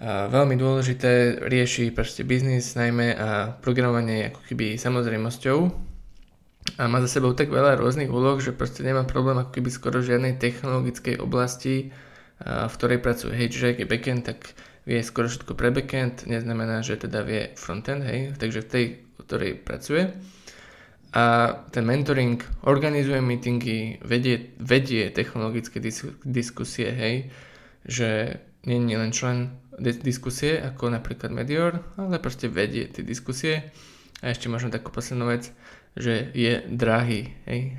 [0.00, 5.58] a veľmi dôležité rieši proste biznis najmä a programovanie ako keby samozrejmosťou
[6.80, 10.00] a má za sebou tak veľa rôznych úloh, že proste nemá problém ako keby skoro
[10.00, 11.92] žiadnej technologickej oblasti,
[12.44, 13.36] v ktorej pracuje.
[13.36, 14.38] Hej, čiže ak je backend, tak
[14.88, 18.84] vie skoro všetko pre backend, neznamená, že teda vie frontend, hej, takže v tej,
[19.28, 20.10] ktorej pracuje.
[21.10, 27.16] A ten mentoring organizuje meetingy, vedie, vedie technologické dis- diskusie, hej,
[27.82, 29.38] že nie je len člen
[29.80, 33.72] diskusie, ako napríklad Medior, ale proste vedie tie diskusie.
[34.20, 35.48] A ešte možno takú poslednú vec,
[35.96, 37.74] že je drahý, hej.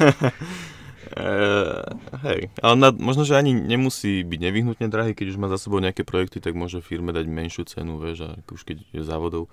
[1.14, 1.94] Uh,
[2.26, 5.78] hej, ale na, možno, že ani nemusí byť nevyhnutne drahý, keď už má za sebou
[5.78, 9.46] nejaké projekty, tak môže firme dať menšiu cenu, vieš, a už keď je závodov.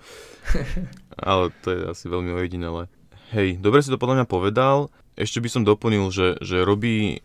[1.22, 2.90] ale to je asi veľmi ojedinelé.
[3.30, 4.90] Hej, dobre si to podľa mňa povedal.
[5.14, 7.22] Ešte by som doplnil, že, že robí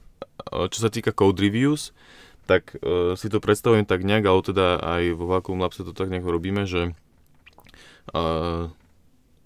[0.47, 1.91] čo sa týka code reviews,
[2.47, 6.07] tak uh, si to predstavujem tak nejak, ale teda aj vo Vacuum Labse to tak
[6.07, 6.95] nejak robíme, že
[8.15, 8.71] uh,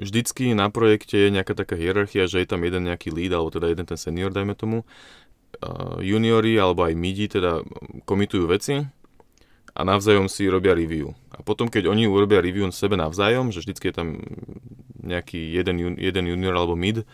[0.02, 3.70] vždycky na projekte je nejaká taká hierarchia, že je tam jeden nejaký lead, alebo teda
[3.70, 4.84] jeden ten senior, dajme tomu.
[5.62, 7.62] Uh, juniori alebo aj midi teda
[8.08, 8.88] komitujú veci
[9.72, 11.14] a navzájom si robia review.
[11.32, 14.08] A potom, keď oni urobia review sebe navzájom, že vždycky je tam
[15.02, 17.08] nejaký jeden, jeden junior alebo mid,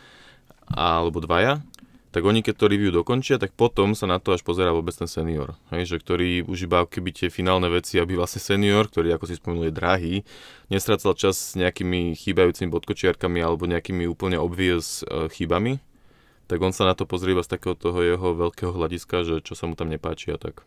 [0.68, 1.64] alebo dvaja,
[2.12, 5.12] tak oni keď to review dokončia, tak potom sa na to až pozera vôbec ten
[5.12, 5.60] senior.
[5.76, 9.36] Hej, že ktorý už iba keby tie finálne veci, aby vlastne senior, ktorý ako si
[9.36, 10.16] spomenul je drahý,
[10.72, 15.84] nestracal čas s nejakými chýbajúcimi bodkočiarkami alebo nejakými úplne obvious uh, chybami,
[16.48, 19.54] tak on sa na to pozrie iba z takého toho jeho veľkého hľadiska, že čo
[19.60, 20.64] sa mu tam nepáči a tak.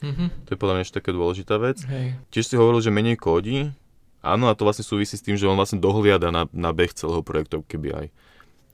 [0.00, 0.28] Mm-hmm.
[0.46, 1.84] To je podľa mňa ešte taká dôležitá vec.
[1.84, 2.16] Hej.
[2.32, 3.68] Tiež si hovoril, že menej kódi.
[4.24, 7.20] Áno, a to vlastne súvisí s tým, že on vlastne dohliada na, na beh celého
[7.20, 8.06] projektu keby aj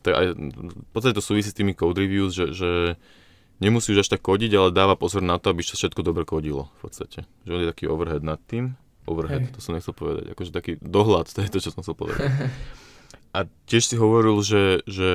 [0.04, 2.70] to aj, v podstate to súvisí s tými code reviews, že, že
[3.64, 6.68] nemusí už až tak kodiť, ale dáva pozor na to, aby sa všetko dobre kodilo
[6.78, 7.24] v podstate.
[7.48, 8.76] Že on je taký overhead nad tým.
[9.08, 9.52] Overhead, Hej.
[9.56, 10.32] to som nechcel povedať.
[10.32, 12.28] Akože taký dohľad, to je to, čo som chcel povedať.
[13.36, 15.10] A tiež si hovoril, že, že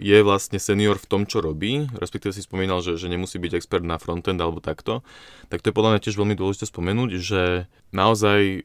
[0.00, 3.84] je vlastne senior v tom, čo robí, respektíve si spomínal, že, že nemusí byť expert
[3.84, 5.04] na frontend alebo takto,
[5.52, 8.64] tak to je podľa mňa tiež veľmi dôležité spomenúť, že naozaj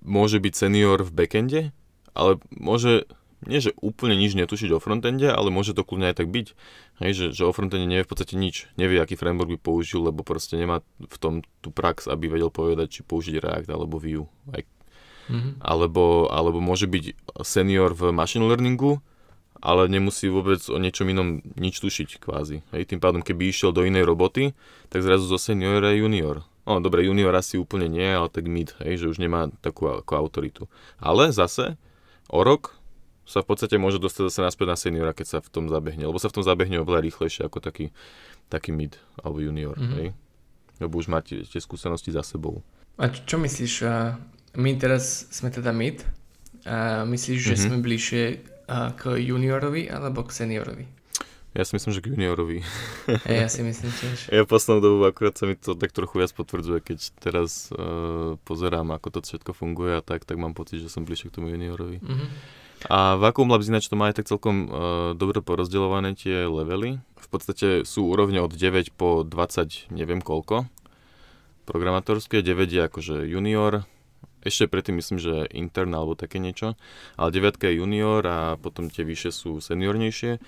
[0.00, 1.60] môže byť senior v backende,
[2.16, 3.04] ale môže
[3.46, 6.46] nie že úplne nič netušiť o frontende, ale môže to kľudne aj tak byť.
[7.02, 8.70] Hej, že, že o frontende nevie v podstate nič.
[8.78, 13.00] Nevie, aký framework by použil, lebo proste nemá v tom tú prax, aby vedel povedať,
[13.00, 14.30] či použiť React alebo Vue.
[14.54, 14.62] Aj,
[15.30, 15.62] mm-hmm.
[15.62, 19.02] alebo, alebo môže byť senior v machine learningu,
[19.62, 22.66] ale nemusí vôbec o niečom inom nič tušiť kvázi.
[22.74, 24.58] Hej, tým pádom, keby išiel do inej roboty,
[24.90, 26.42] tak zrazu zo seniora je junior.
[26.66, 30.12] No dobre, junior asi úplne nie, ale tak mid, hej, že už nemá takú ako
[30.14, 30.62] autoritu.
[30.98, 31.78] Ale zase
[32.30, 32.78] o rok
[33.22, 36.04] sa v podstate môže dostať zase naspäť na seniora, keď sa v tom zabehne.
[36.06, 37.94] Lebo sa v tom zabehne oveľa rýchlejšie ako taký,
[38.50, 39.78] taký mid alebo junior.
[39.78, 39.96] Mm-hmm.
[39.98, 40.08] Hej?
[40.82, 42.66] Lebo už máte tie skúsenosti za sebou.
[42.98, 43.86] A čo, čo myslíš?
[44.58, 46.02] My teraz sme teda mid.
[46.66, 47.64] A myslíš, že mm-hmm.
[47.70, 48.24] sme bližšie
[48.98, 50.86] k juniorovi alebo k seniorovi?
[51.52, 52.64] Ja si myslím, že k juniorovi.
[53.28, 54.18] Ja, ja si myslím tiež.
[54.34, 58.40] Ja v poslednú dobu akurát sa mi to tak trochu viac potvrdzuje, keď teraz uh,
[58.48, 61.52] pozerám, ako to všetko funguje a tak, tak mám pocit, že som bližšie k tomu
[61.52, 62.00] juniorovi.
[62.00, 62.28] Mm-hmm.
[62.90, 64.70] A Vacuum Labs ináč to má aj tak celkom uh,
[65.14, 66.98] dobre porozdeľované tie levely.
[67.18, 70.66] V podstate sú úrovne od 9 po 20 neviem koľko
[71.62, 72.42] programátorské.
[72.42, 73.86] 9 je akože junior,
[74.42, 76.74] ešte predtým myslím, že intern alebo také niečo,
[77.14, 80.42] ale 9 je junior a potom tie vyššie sú seniornejšie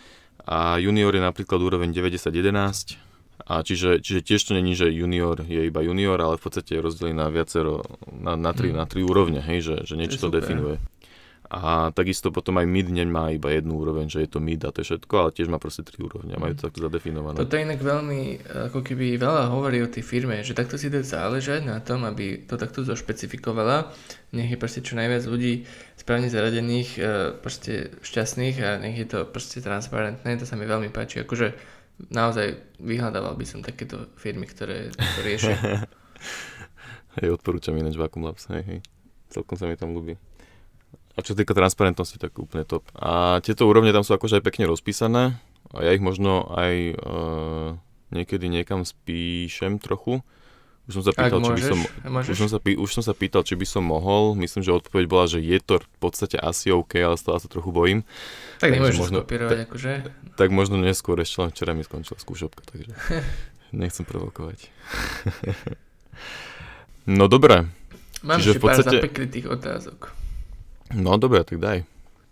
[0.51, 2.99] a junior je napríklad úroveň 90-11
[3.47, 6.83] a čiže, čiže tiež to není, že junior je iba junior, ale v podstate je
[6.83, 8.77] rozdelený na viacero, na, na, tri, mm.
[8.79, 10.77] na tri úrovne, hej, že, že niečo to, to definuje.
[11.55, 14.83] A takisto potom aj mid nemá iba jednu úroveň, že je to mid a to
[14.83, 17.39] je všetko, ale tiež má proste tri úrovne a majú to takto zadefinované.
[17.39, 18.43] Toto inak veľmi,
[18.75, 22.43] ako keby veľa hovorí o tej firme, že takto si to záležať na tom, aby
[22.43, 23.95] to takto zošpecifikovala.
[24.35, 25.63] Nech je proste čo najviac ľudí
[25.95, 27.01] správne zaradených, e,
[27.39, 31.23] proste šťastných a nech je to proste transparentné, to sa mi veľmi páči.
[31.23, 31.55] Akože
[32.11, 35.55] naozaj vyhľadával by som takéto firmy, ktoré to riešia.
[37.23, 38.81] hej, odporúčam ináč Vacuum Labs, hej, hej.
[39.31, 40.34] Celkom sa mi tam ľúbi.
[41.15, 42.83] A čo týka transparentnosti, tak úplne top.
[42.99, 45.39] A tieto úrovne tam sú akože aj pekne rozpísané.
[45.75, 47.69] A ja ich možno aj uh,
[48.11, 50.23] niekedy niekam spíšem trochu.
[50.85, 51.81] Už som sa pýtal, môžeš, či by som,
[52.29, 54.37] už som, sa, už som sa pýtal, či by som mohol.
[54.37, 57.73] Myslím, že odpoveď bola, že je to v podstate asi OK, ale stále sa trochu
[57.73, 58.05] bojím.
[58.61, 59.93] Tak nemôžeš možno, skopírovať, akože.
[60.37, 62.93] Tak možno neskôr, ešte len včera mi skončila skúšobka, takže
[63.81, 64.69] nechcem provokovať.
[67.17, 67.65] no dobre.
[68.21, 68.89] Mám Čiže v podstate...
[68.93, 70.24] pár zapekritých otázok.
[70.95, 71.83] No dobre, tak daj.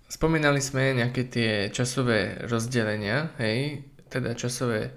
[0.06, 4.94] Spomínali sme nejaké tie časové rozdelenia, hej, teda časové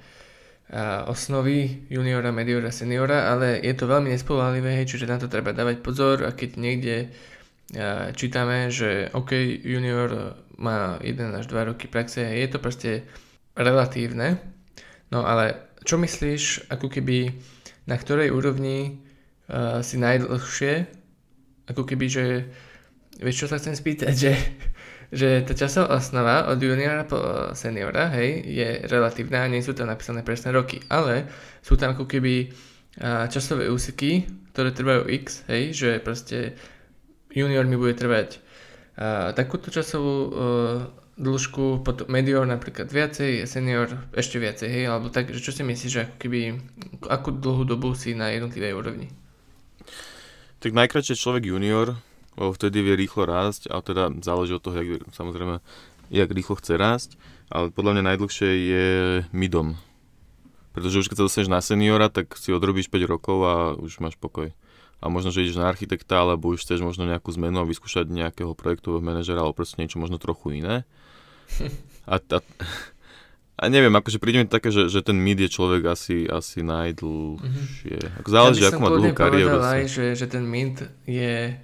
[0.70, 5.50] a, osnovy juniora, mediora, seniora, ale je to veľmi nespolahlivé, hej, čiže na to treba
[5.50, 6.96] dávať pozor a keď niekde
[7.74, 9.34] a, čítame, že OK,
[9.66, 13.08] junior má 1 až 2 roky praxe, je to proste
[13.58, 14.38] relatívne,
[15.10, 17.34] no ale čo myslíš, ako keby
[17.90, 19.02] na ktorej úrovni
[19.50, 20.86] a, si najdlhšie,
[21.66, 22.26] ako keby, že
[23.20, 24.34] vieš čo sa chcem spýtať, že,
[25.12, 27.20] že tá časová osnova od juniora po
[27.56, 31.30] seniora, hej, je relatívna, nie sú tam napísané presné roky, ale
[31.64, 32.52] sú tam ako keby
[33.28, 34.24] časové úseky,
[34.56, 36.56] ktoré trvajú x, hej, že proste
[37.28, 38.40] junior mi bude trvať
[38.96, 40.30] a, takúto časovú a,
[41.16, 45.92] dĺžku, potom medior napríklad viacej, senior ešte viacej, hej, alebo tak, že čo si myslíš,
[45.92, 46.40] že ako keby,
[47.08, 49.08] akú dlhú dobu si na jednotlivej úrovni?
[50.60, 52.00] Tak najkračšie človek junior,
[52.36, 55.60] lebo vtedy vie rýchlo rásť, ale teda záleží od toho, jak, samozrejme,
[56.12, 57.10] jak rýchlo chce rásť,
[57.50, 58.88] ale podľa mňa najdlhšie je
[59.32, 59.80] midom.
[60.76, 64.20] Pretože už keď sa dostaneš na seniora, tak si odrobíš 5 rokov a už máš
[64.20, 64.52] pokoj.
[65.00, 68.52] A možno, že ideš na architekta, alebo už chceš možno nejakú zmenu a vyskúšať nejakého
[68.52, 70.84] projektového manažera, alebo proste niečo možno trochu iné.
[72.06, 72.38] A, a,
[73.58, 77.98] a neviem, akože príde mi také, že, že ten mid je človek asi, asi najdlhšie.
[77.98, 78.20] Mm-hmm.
[78.22, 79.58] Ako záleží, ja ako má dlhú kariéru.
[79.58, 81.58] aj, že, že ten mid je,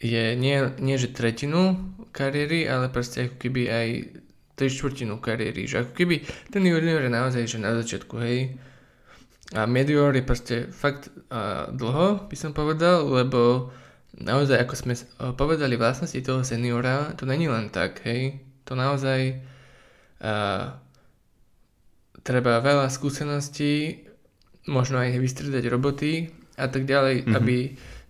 [0.00, 3.88] je nie, nie že tretinu kariéry, ale proste ako keby aj
[4.56, 5.68] tri štvrtinu kariéry.
[5.68, 6.16] Že ako keby
[6.48, 8.56] ten junior je naozaj že na začiatku, hej.
[9.54, 13.70] A medior je proste fakt uh, dlho, by som povedal, lebo
[14.16, 14.94] naozaj, ako sme
[15.36, 18.42] povedali vlastnosti toho seniora, to není len tak, hej.
[18.66, 19.38] To naozaj
[20.24, 20.74] uh,
[22.26, 24.02] treba veľa skúseností,
[24.66, 26.26] možno aj vystredať roboty
[26.58, 27.36] a tak ďalej, mm-hmm.
[27.38, 27.56] aby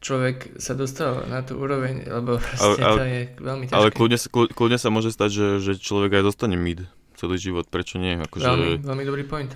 [0.06, 3.74] človek sa dostal na tú úroveň, lebo proste ale, ale, to je veľmi ťažké.
[3.74, 4.18] Ale kľudne,
[4.54, 6.86] kľudne sa môže stať, že, že človek aj zostane mid
[7.18, 8.14] celý život, prečo nie?
[8.14, 8.46] Akože...
[8.46, 9.50] Veľmi, veľmi dobrý point.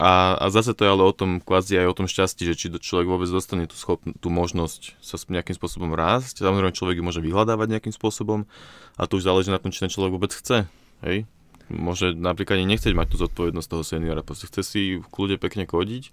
[0.00, 2.66] A, a zase to je ale o tom, kvázi aj o tom šťastí, že či
[2.72, 6.42] človek vôbec dostane tú, schop, tú možnosť sa nejakým spôsobom rásť.
[6.42, 8.48] Samozrejme, človek ju môže vyhľadávať nejakým spôsobom
[8.96, 10.66] a to už záleží na tom, či ten človek vôbec chce.
[11.04, 11.28] Hej?
[11.68, 16.10] Môže napríklad nechceť mať tú zodpovednosť toho seniora, proste chce si v kľude pekne kodiť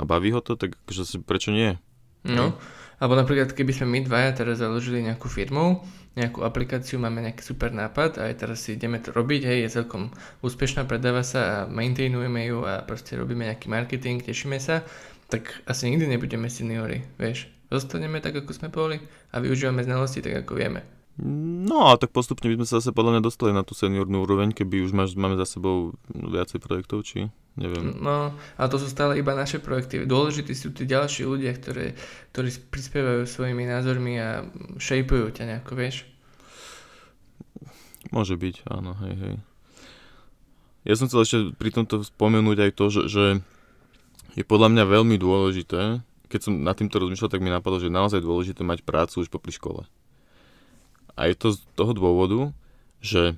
[0.00, 1.76] a baví ho to, tak akože prečo nie?
[2.24, 2.52] No,
[3.00, 5.80] alebo napríklad, keby sme my dvaja teraz založili nejakú firmu,
[6.20, 9.80] nejakú aplikáciu, máme nejaký super nápad a aj teraz si ideme to robiť, hej, je
[9.80, 10.12] celkom
[10.44, 14.84] úspešná, predáva sa a maintainujeme ju a proste robíme nejaký marketing, tešíme sa,
[15.32, 17.48] tak asi nikdy nebudeme seniori, vieš.
[17.72, 19.00] Zostaneme tak, ako sme boli
[19.32, 20.99] a využívame znalosti tak, ako vieme.
[21.20, 24.56] No a tak postupne by sme sa zase podľa mňa dostali na tú seniornú úroveň,
[24.56, 27.28] keby už máš, máme za sebou viacej projektov, či
[27.60, 28.00] neviem.
[28.00, 30.08] No, a to sú stále iba naše projekty.
[30.08, 31.92] Dôležití sú tí ďalší ľudia, ktoré,
[32.32, 34.48] ktorí prispievajú svojimi názormi a
[34.80, 36.08] šejpujú ťa nejako, vieš.
[38.08, 39.34] Môže byť, áno, hej, hej.
[40.88, 43.24] Ja som chcel ešte pri tomto spomenúť aj to, že, že
[44.40, 46.00] je podľa mňa veľmi dôležité,
[46.32, 49.28] keď som nad týmto rozmýšľal, tak mi napadlo, že je naozaj dôležité mať prácu už
[49.28, 49.84] popri škole.
[51.16, 52.52] A je to z toho dôvodu,
[53.00, 53.34] že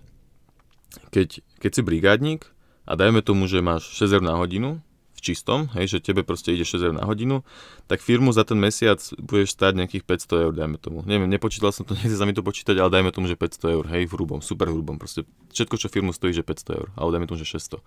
[1.15, 2.41] keď, keď si brigádnik
[2.85, 4.83] a dajme tomu, že máš 6 eur na hodinu
[5.17, 7.47] v čistom, hej, že tebe proste ide 6 eur na hodinu,
[7.87, 11.07] tak firmu za ten mesiac budeš stáť nejakých 500 eur, dajme tomu.
[11.07, 13.85] Neviem, nepočítal som to, nechce sa mi to počítať, ale dajme tomu, že 500 eur,
[13.89, 17.27] hej, v hrubom, super hrubom, proste všetko, čo firmu stojí, že 500 eur, ale dajme
[17.31, 17.79] tomu, že 600.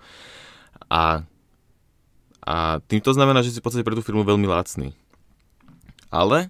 [0.90, 1.28] A,
[2.46, 2.56] a
[2.88, 4.96] tým to znamená, že si v podstate pre tú firmu veľmi lacný.
[6.08, 6.48] Ale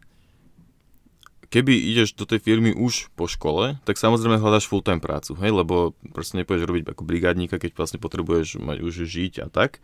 [1.50, 5.96] keby ideš do tej firmy už po škole, tak samozrejme hľadaš full-time prácu, hej, lebo
[6.12, 9.80] proste nepôjdeš robiť ako brigádníka, keď vlastne potrebuješ mať už žiť a tak.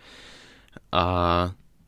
[0.91, 1.05] A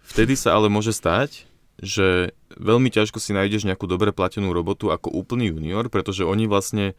[0.04, 1.48] vtedy sa ale môže stať,
[1.82, 6.94] že veľmi ťažko si nájdeš nejakú dobre platenú robotu ako úplný junior, pretože oni vlastne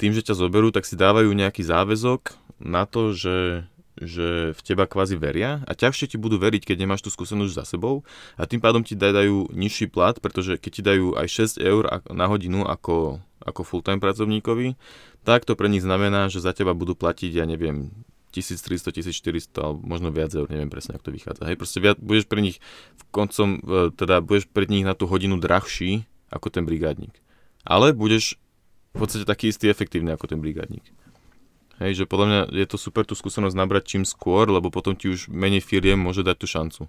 [0.00, 3.64] tým, že ťa zoberú, tak si dávajú nejaký záväzok na to, že
[4.00, 7.64] že v teba kvázi veria a ťažšie ti budú veriť, keď nemáš tú skúsenosť za
[7.68, 8.02] sebou
[8.40, 12.26] a tým pádom ti dajú nižší plat, pretože keď ti dajú aj 6 eur na
[12.26, 14.74] hodinu ako, ako full-time pracovníkovi,
[15.22, 17.92] tak to pre nich znamená, že za teba budú platiť, ja neviem,
[18.32, 21.42] 1300, 1400 alebo možno viac eur, neviem presne, ako to vychádza.
[21.50, 22.62] Hej, proste viac, budeš pre nich
[22.94, 23.58] v koncom,
[23.98, 27.12] teda budeš pre nich na tú hodinu drahší ako ten brigádnik.
[27.66, 28.38] Ale budeš
[28.94, 30.86] v podstate taký istý efektívny ako ten brigádnik.
[31.80, 35.08] Hej, že podľa mňa je to super tú skúsenosť nabrať čím skôr, lebo potom ti
[35.08, 36.82] už menej firiem môže dať tú šancu.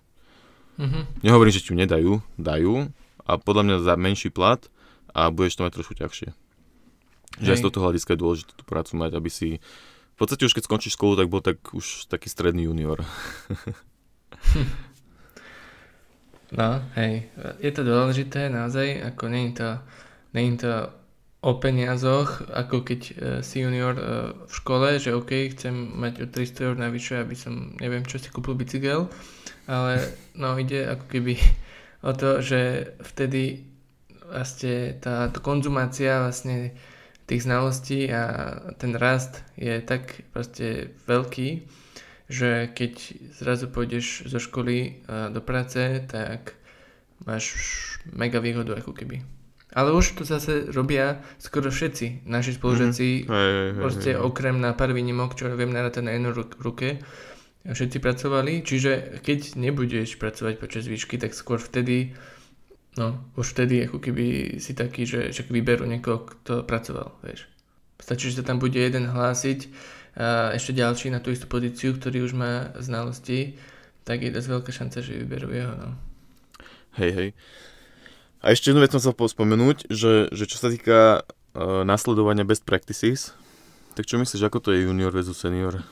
[0.76, 1.24] Mm-hmm.
[1.24, 2.92] Nehovorím, že ti ju nedajú, dajú
[3.24, 4.60] a podľa mňa za menší plat
[5.16, 6.36] a budeš to mať trošku ťažšie.
[6.36, 7.40] Hej.
[7.40, 9.64] Že aj z tohto hľadiska je dôležité tú prácu mať, aby si
[10.12, 13.00] v podstate už keď skončíš školu, tak bol tak už taký stredný junior.
[16.60, 17.32] no, hej,
[17.64, 19.70] je to dôležité naozaj, ako je to,
[20.36, 20.72] je to
[21.42, 24.06] o peniazoch, ako keď uh, si junior uh,
[24.46, 28.30] v škole, že OK, chcem mať o 300 eur navyše, aby som, neviem čo, si
[28.30, 29.10] kúpil bicykel,
[29.66, 30.06] ale
[30.38, 31.42] no ide ako keby
[32.10, 33.66] o to, že vtedy
[34.30, 36.78] vlastne tá, konzumácia vlastne
[37.26, 38.24] tých znalostí a
[38.78, 41.66] ten rast je tak proste veľký,
[42.30, 42.94] že keď
[43.42, 46.54] zrazu pôjdeš zo školy uh, do práce, tak
[47.26, 47.58] máš
[48.14, 49.41] mega výhodu ako keby.
[49.72, 53.32] Ale už to zase robia skoro všetci naši spolužiaci, mm-hmm.
[53.32, 57.00] hey, hey, proste hey, okrem na pár výnimok, čo viem narátať na jednu ruke,
[57.64, 62.18] všetci pracovali, čiže keď nebudeš pracovať počas výšky, tak skôr vtedy,
[62.98, 67.48] no už vtedy ako keby si taký, že však vyberú niekoho, kto pracoval, vieš.
[68.02, 69.70] Stačí, že sa tam bude jeden hlásiť
[70.18, 73.56] a ešte ďalší na tú istú pozíciu, ktorý už má znalosti,
[74.04, 75.95] tak je dosť veľká šanca, že vyberú jeho, no.
[77.00, 77.30] Hej, hej.
[78.42, 82.66] A ešte jednu vec som chcel spomenúť, že, že čo sa týka uh, nasledovania best
[82.66, 83.38] practices,
[83.94, 85.86] tak čo myslíš, ako to je junior versus senior?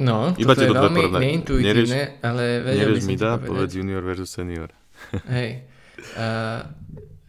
[0.00, 4.32] No, Iba toto je veľmi neintuitívne, ale vedel by som mi dá, povedz junior versus
[4.32, 4.72] senior.
[5.36, 5.68] Hej.
[6.16, 6.64] Uh,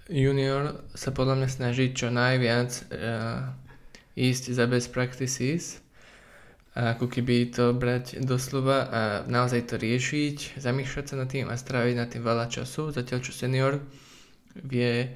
[0.08, 3.52] junior sa podľa mňa snaží čo najviac uh,
[4.16, 5.84] ísť za best practices
[6.72, 11.60] a ako keby to brať doslova a naozaj to riešiť, zamýšľať sa nad tým a
[11.60, 13.84] stráviť nad tým veľa času, zatiaľ čo senior
[14.56, 15.12] vie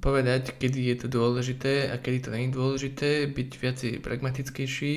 [0.00, 4.94] povedať, kedy je to dôležité a kedy to je dôležité, byť viac pragmatickejší,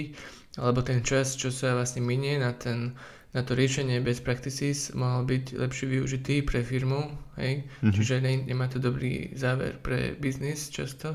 [0.61, 2.95] alebo ten čas, čo sa vlastne minie na ten
[3.29, 7.61] na to riešenie best practices mohol byť lepšie využitý pre firmu, hej?
[7.85, 7.93] Mhm.
[7.93, 11.13] Čiže ne, nemá to dobrý záver pre biznis často.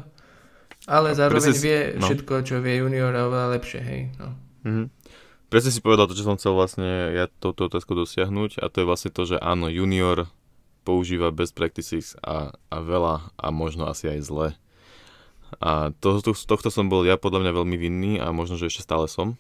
[0.85, 2.05] Ale zároveň si- vie no.
[2.05, 4.01] všetko, čo vie junior a oveľa lepšie, hej.
[4.21, 4.37] No.
[4.65, 4.85] Mhm.
[5.49, 8.89] Presne si povedal to, čo som chcel vlastne ja touto otázkou dosiahnuť a to je
[8.89, 10.27] vlastne to, že áno, junior
[10.83, 14.49] používa best practices a, a veľa a možno asi aj zle.
[15.63, 18.83] A to, to, tohto som bol ja podľa mňa veľmi vinný a možno, že ešte
[18.83, 19.39] stále som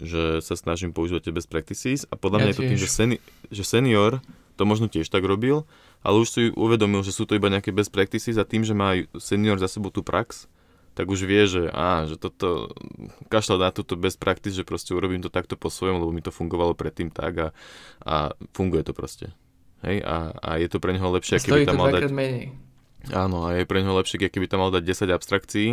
[0.00, 2.88] že sa snažím používať tie best practices a podľa Ja mňa je to tým, že,
[2.88, 4.24] seni- že senior
[4.56, 5.64] to možno tiež tak robil,
[6.04, 8.94] ale už si uvedomil, že sú to iba nejaké best practices a tým, že má
[9.16, 10.50] senior za sebou tú prax,
[10.92, 12.68] tak už vie, že, á, že toto
[13.32, 16.28] kašľať na túto best practice, že proste urobím to takto po svojom, lebo mi to
[16.28, 17.48] fungovalo predtým tak a,
[18.04, 19.32] a funguje to proste.
[19.82, 22.12] Hej, a, a je to pre neho lepšie, keby tam mal dať...
[22.12, 22.54] menej.
[23.10, 25.68] Áno, a je pre neho lepšie, keby tam mal dať 10 abstrakcií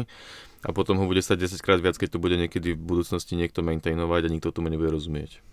[0.65, 3.61] a potom ho bude stať 10 krát viac, keď to bude niekedy v budúcnosti niekto
[3.61, 5.43] maintainovať a nikto tomu nebude rozumieť.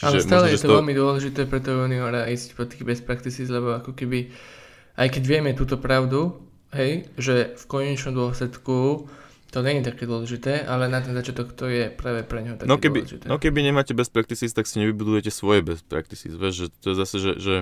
[0.00, 3.02] Ale stále možno, je to toho- veľmi dôležité pre toho juniora ísť po tých best
[3.02, 4.34] practices, lebo ako keby,
[4.96, 6.34] aj keď vieme túto pravdu,
[6.72, 9.06] hej, že v konečnom dôsledku
[9.48, 12.66] to nie je také dôležité, ale na ten začiatok to je práve pre neho také
[12.66, 13.24] No keby, dôležité.
[13.26, 16.34] no keby nemáte best practices, tak si nevybudujete svoje best practices.
[16.34, 17.54] Vieš, že to je zase, že, že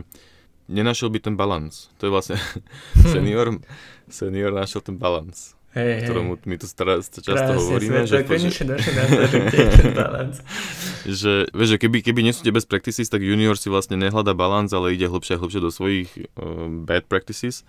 [0.67, 1.93] nenašiel by ten balans.
[2.01, 2.41] To je vlastne
[3.13, 3.61] senior,
[4.09, 6.09] senior našiel ten balans, hej, hej.
[6.09, 9.21] ktorému my tu stara, často Krásne hovoríme, to že, to, že, konečne došli na to,
[9.25, 10.37] že kde je ten balans.
[11.21, 14.37] že, vieš, že keby, keby nie sú tie best practices, tak junior si vlastne nehľada
[14.37, 17.65] balans, ale ide hlbšie a hlbšie do svojich uh, bad practices.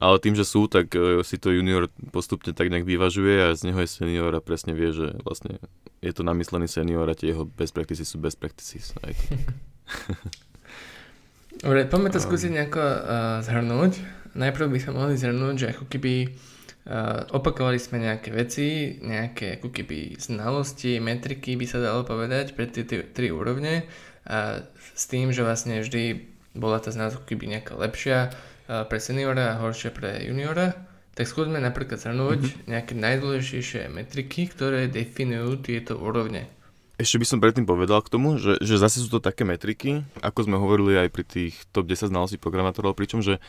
[0.00, 3.68] Ale tým, že sú, tak uh, si to junior postupne tak nejak vyvažuje a z
[3.68, 5.60] neho je senior a presne vie, že vlastne
[6.00, 8.96] je to namyslený senior a tie jeho best practices sú best practices.
[9.04, 9.12] Aj.
[11.62, 12.26] Dobre, poďme to Um.
[12.26, 13.92] skúsiť nejako uh, zhrnúť.
[14.32, 16.32] Najprv by sme mohli zhrnúť, že ako keby
[16.86, 22.66] uh, opakovali sme nejaké veci, nejaké ako keby znalosti, metriky by sa dalo povedať pre
[22.70, 23.86] tie tri úrovne
[24.26, 24.62] a
[24.94, 29.60] s tým, že vlastne vždy bola tá znalosť keby nejaká lepšia uh, pre seniora a
[29.62, 30.74] horšia pre juniora.
[31.12, 32.64] Tak skúsme napríklad zhrnúť mm-hmm.
[32.72, 36.48] nejaké najdôležitejšie metriky, ktoré definujú tieto úrovne.
[36.96, 40.46] Ešte by som predtým povedal k tomu, že, že zase sú to také metriky, ako
[40.46, 43.42] sme hovorili aj pri tých top 10 znalostí programátorov, pričom, že,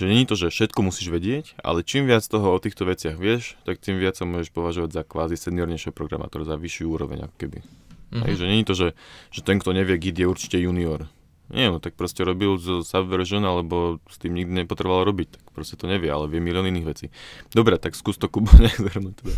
[0.00, 3.60] že není to, že všetko musíš vedieť, ale čím viac toho o týchto veciach vieš,
[3.68, 7.58] tak tým viac sa môžeš považovať za kvázi seniornejšieho programátora, za vyššiu úroveň ako keby.
[8.16, 8.24] Mhm.
[8.24, 8.88] Hej, že není to, že,
[9.28, 11.04] že ten, kto nevie Git, je určite junior.
[11.50, 15.74] Nie, no tak proste robil z Subversion, alebo s tým nikdy nepotreboval robiť, tak proste
[15.74, 17.06] to nevie, ale vie milión iných vecí.
[17.50, 19.14] Dobre, tak skús to Kubo nejak zhrnúť.
[19.20, 19.34] Teda.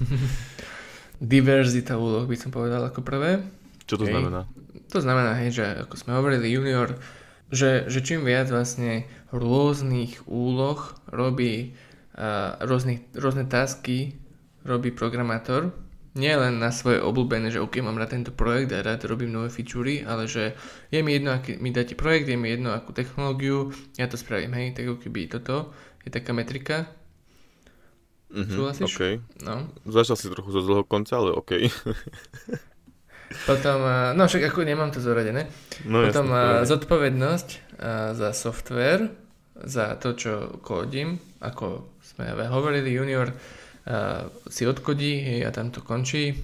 [1.18, 3.42] Diverzita úloh by som povedal ako prvé.
[3.88, 4.14] Čo to Hej.
[4.14, 4.46] znamená?
[4.92, 7.00] To znamená, hej, že ako sme hovorili junior,
[7.48, 11.72] že, že čím viac vlastne rôznych úloh robí
[12.14, 14.20] uh, rôznych, rôzne tasky
[14.62, 15.74] robí programátor,
[16.12, 19.48] nie len na svoje obľúbené, že ok, mám rád tento projekt a rád robím nové
[19.48, 20.52] featurey, ale že
[20.92, 24.52] je mi jedno, aký mi dáte projekt, je mi jedno, akú technológiu, ja to spravím,
[24.54, 25.72] hej, tak ako keby toto
[26.04, 26.92] je taká metrika,
[28.32, 28.96] Mhm, Súhlasíš?
[28.96, 29.00] OK.
[29.44, 29.68] no.
[29.84, 31.52] Začal si trochu zo zlého konca, ale OK.
[33.48, 33.80] Potom,
[34.16, 35.48] no však ako nemám to zoradené,
[35.88, 37.48] No Potom jasne, zodpovednosť
[38.12, 39.08] za software,
[39.64, 40.32] za to, čo
[40.62, 46.34] kódim, ako sme hovorili, junior uh, si odkodí hej, a tam to končí,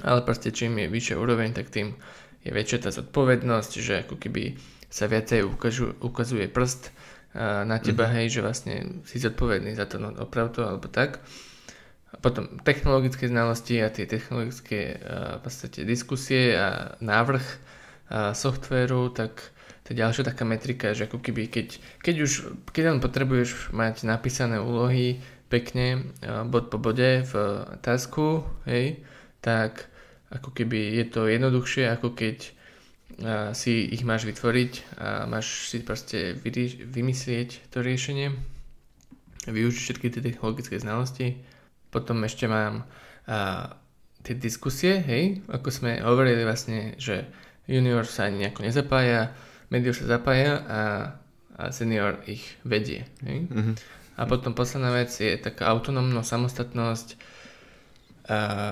[0.00, 1.92] ale proste čím je vyššia úroveň, tak tým
[2.40, 4.56] je väčšia tá zodpovednosť, že ako keby
[4.88, 8.12] sa viacej ukažu, ukazuje prst uh, na teba, Mhm.
[8.16, 8.74] hej, že vlastne
[9.04, 11.20] si zodpovedný za to, no oprav to, alebo tak.
[12.10, 19.14] A potom technologické znalosti a tie technologické uh, v podstate diskusie a návrh uh, softvéru,
[19.14, 19.54] tak
[19.90, 22.32] to ďalšia taká metrika, že ako keby keď, keď už,
[22.70, 25.18] keď len potrebuješ mať napísané úlohy
[25.50, 27.34] pekne uh, bod po bode v
[27.82, 29.02] tasku, hej,
[29.42, 29.90] tak
[30.30, 34.72] ako keby je to jednoduchšie, ako keď uh, si ich máš vytvoriť
[35.02, 38.30] a máš si proste vyri- vymyslieť to riešenie,
[39.50, 41.42] využiť všetky tie technologické znalosti.
[41.90, 42.86] Potom ešte mám
[43.26, 43.74] uh,
[44.22, 47.26] tie diskusie, hej, ako sme hovorili vlastne, že
[47.66, 49.34] junior sa ani nejako nezapája,
[49.70, 50.80] medior sa zapája a,
[51.56, 53.06] a senior ich vedie.
[53.24, 53.48] Hej.
[53.48, 53.72] Mhm.
[54.20, 57.08] A potom posledná vec je taká autonómnosť, samostatnosť.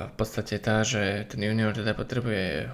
[0.04, 2.68] v podstate tá, že ten junior teda potrebuje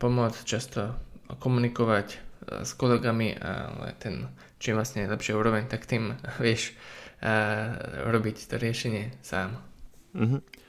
[0.00, 0.96] pomoc, často
[1.36, 2.16] komunikovať
[2.64, 4.24] s kolegami, ale ten
[4.56, 6.72] čím vlastne lepšie úroveň, tak tým vieš
[8.08, 9.60] robiť to riešenie sám.
[10.16, 10.63] Mm-hmm.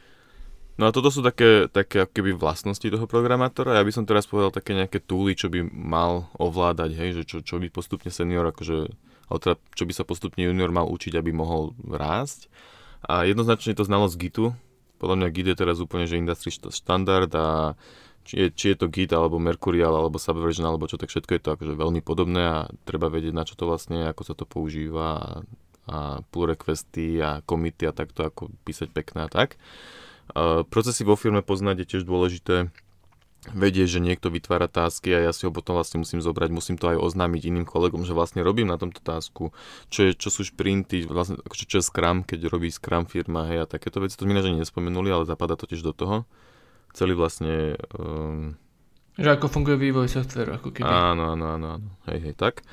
[0.76, 3.80] No a toto sú také, také keby vlastnosti toho programátora.
[3.80, 7.38] Ja by som teraz povedal také nejaké túly, čo by mal ovládať, hej, že čo,
[7.40, 8.92] čo by postupne senior, akože,
[9.40, 12.52] teda, čo by sa postupne junior mal učiť, aby mohol rásť.
[13.08, 14.46] A jednoznačne je to znalosť Gitu.
[15.00, 17.76] Podľa mňa Git je teraz úplne, že industry štandard a
[18.26, 21.42] či je, či je to Git alebo Mercurial alebo Subversion alebo čo, tak všetko je
[21.46, 25.08] to akože veľmi podobné a treba vedieť, na čo to vlastne ako sa to používa
[25.22, 25.30] a,
[25.88, 25.98] a
[26.34, 29.62] pull requesty a komity a takto, ako písať pekné a tak.
[30.72, 32.74] Procesy vo firme poznať je tiež dôležité
[33.54, 36.90] vedieť, že niekto vytvára tásky a ja si ho potom vlastne musím zobrať, musím to
[36.90, 39.54] aj oznámiť iným kolegom, že vlastne robím na tomto tásku,
[39.94, 43.62] čo, je, čo sú šprinty, vlastne, čo, čo je Scrum, keď robí Scrum firma, hej,
[43.62, 46.26] a takéto veci, to mi že nespomenuli, ale zapadá to tiež do toho.
[46.98, 47.78] Celý vlastne...
[47.94, 48.58] Um...
[49.14, 50.90] Že ako funguje vývoj softveru, ako keby.
[50.90, 52.66] Áno, áno, áno, áno, hej, hej, tak.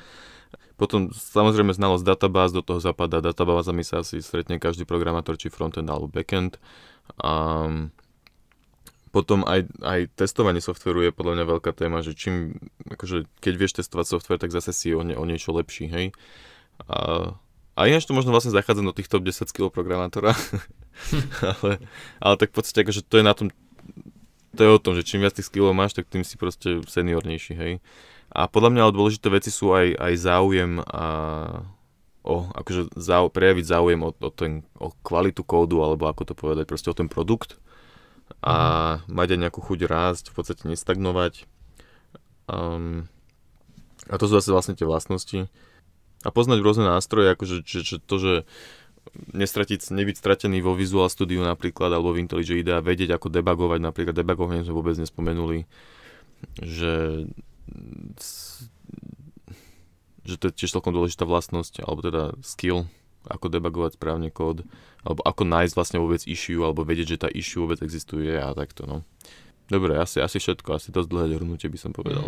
[0.73, 5.85] Potom samozrejme znalosť databáz, do toho zapadá databázami sa asi stretne každý programátor, či frontend
[5.85, 6.57] alebo backend.
[7.19, 7.31] A
[9.13, 12.57] potom aj, aj testovanie softveru je podľa mňa veľká téma, že čím,
[12.89, 16.09] akože keď vieš testovať software, tak zase si o, ne, o niečo lepší, hej.
[16.89, 17.29] A,
[17.77, 20.33] a ináč to možno vlastne zachádza do tých top 10 skill programátora,
[21.53, 21.77] ale,
[22.17, 23.53] ale tak v podstate akože to je na tom,
[24.57, 27.53] to je o tom, že čím viac tých skillov máš, tak tým si proste seniornejší,
[27.53, 27.73] hej.
[28.33, 31.05] A podľa mňa ale dôležité veci sú aj, aj záujem a
[32.23, 36.65] o, akože zau, prejaviť záujem o, o, ten, o kvalitu kódu, alebo ako to povedať,
[36.65, 37.59] proste o ten produkt
[38.39, 38.55] a
[39.03, 39.11] mm.
[39.11, 41.45] mať aj nejakú chuť rásť, v podstate nestagnovať.
[42.47, 43.11] Um,
[44.07, 45.47] a to sú zase vlastne tie vlastnosti.
[46.23, 48.33] A poznať rôzne nástroje, akože že, že to, že
[49.35, 54.15] nestratiť, nebyť stratený vo Visual Studio napríklad, alebo v IntelliJ IDEA, vedieť ako debugovať, napríklad
[54.15, 55.67] debugovanie sme vôbec nespomenuli,
[56.63, 57.27] že
[60.23, 62.87] že to je tiež celkom dôležitá vlastnosť, alebo teda skill,
[63.27, 64.67] ako debugovať správne kód,
[65.03, 68.87] alebo ako nájsť vlastne vôbec issue, alebo vedieť, že tá issue vôbec existuje a takto,
[68.87, 69.03] no.
[69.71, 72.27] Dobre, asi, asi všetko, asi dosť dlhé hrnutie by som povedal.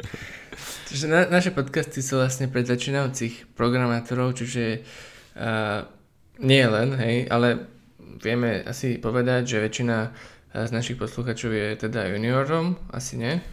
[0.88, 4.80] čiže na, naše podcasty sú vlastne pre začínajúcich programátorov, čiže
[5.36, 5.84] uh,
[6.40, 7.68] nie len, hej, ale
[8.24, 9.96] vieme asi povedať, že väčšina
[10.56, 13.44] z našich posluchačov je teda juniorom, asi nie?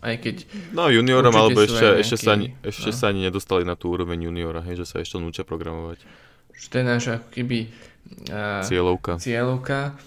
[0.00, 0.48] Aj keď...
[0.72, 2.96] No juniorom, alebo ešte, nejaký, ešte, sa, ani, ešte no.
[2.96, 6.00] sa ani nedostali na tú úroveň juniora, hej, že sa ešte núčia programovať.
[6.56, 7.58] Že to je naša ako keby...
[8.32, 9.12] Uh, cieľovka.
[9.20, 10.00] Cieľovka.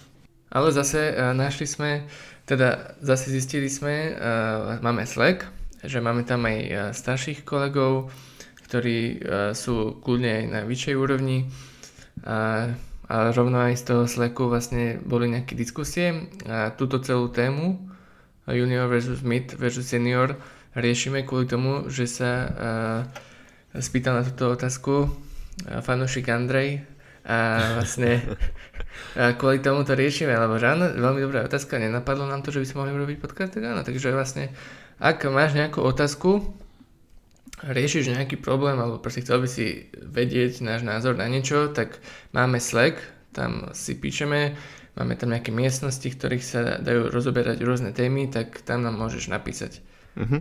[0.50, 2.10] Ale zase uh, našli sme,
[2.42, 5.46] teda zase zistili sme, uh, máme Slack,
[5.86, 8.10] že máme tam aj uh, starších kolegov,
[8.66, 11.46] ktorí uh, sú kľudne aj na vyššej úrovni.
[12.26, 12.74] Uh,
[13.04, 17.93] a rovno aj z toho Slacku vlastne boli nejaké diskusie a túto celú tému
[18.52, 20.36] junior versus mid versus senior
[20.74, 23.00] riešime kvôli tomu, že sa uh,
[23.78, 26.82] spýtal na túto otázku uh, fanúšik Andrej.
[27.24, 28.20] A vlastne
[29.16, 32.60] uh, kvôli tomu to riešime, lebo že áno, veľmi dobrá otázka, nenapadlo nám to, že
[32.60, 34.52] by sme mohli robiť podcast, tak áno, takže vlastne
[35.00, 36.54] ak máš nejakú otázku,
[37.64, 42.02] riešiš nejaký problém, alebo proste chcel by si vedieť náš názor na niečo, tak
[42.36, 43.00] máme Slack,
[43.32, 44.54] tam si píšeme,
[44.94, 49.30] máme tam nejaké miestnosti, v ktorých sa dajú rozoberať rôzne témy, tak tam nám môžeš
[49.30, 49.82] napísať.
[50.14, 50.40] Uh-huh.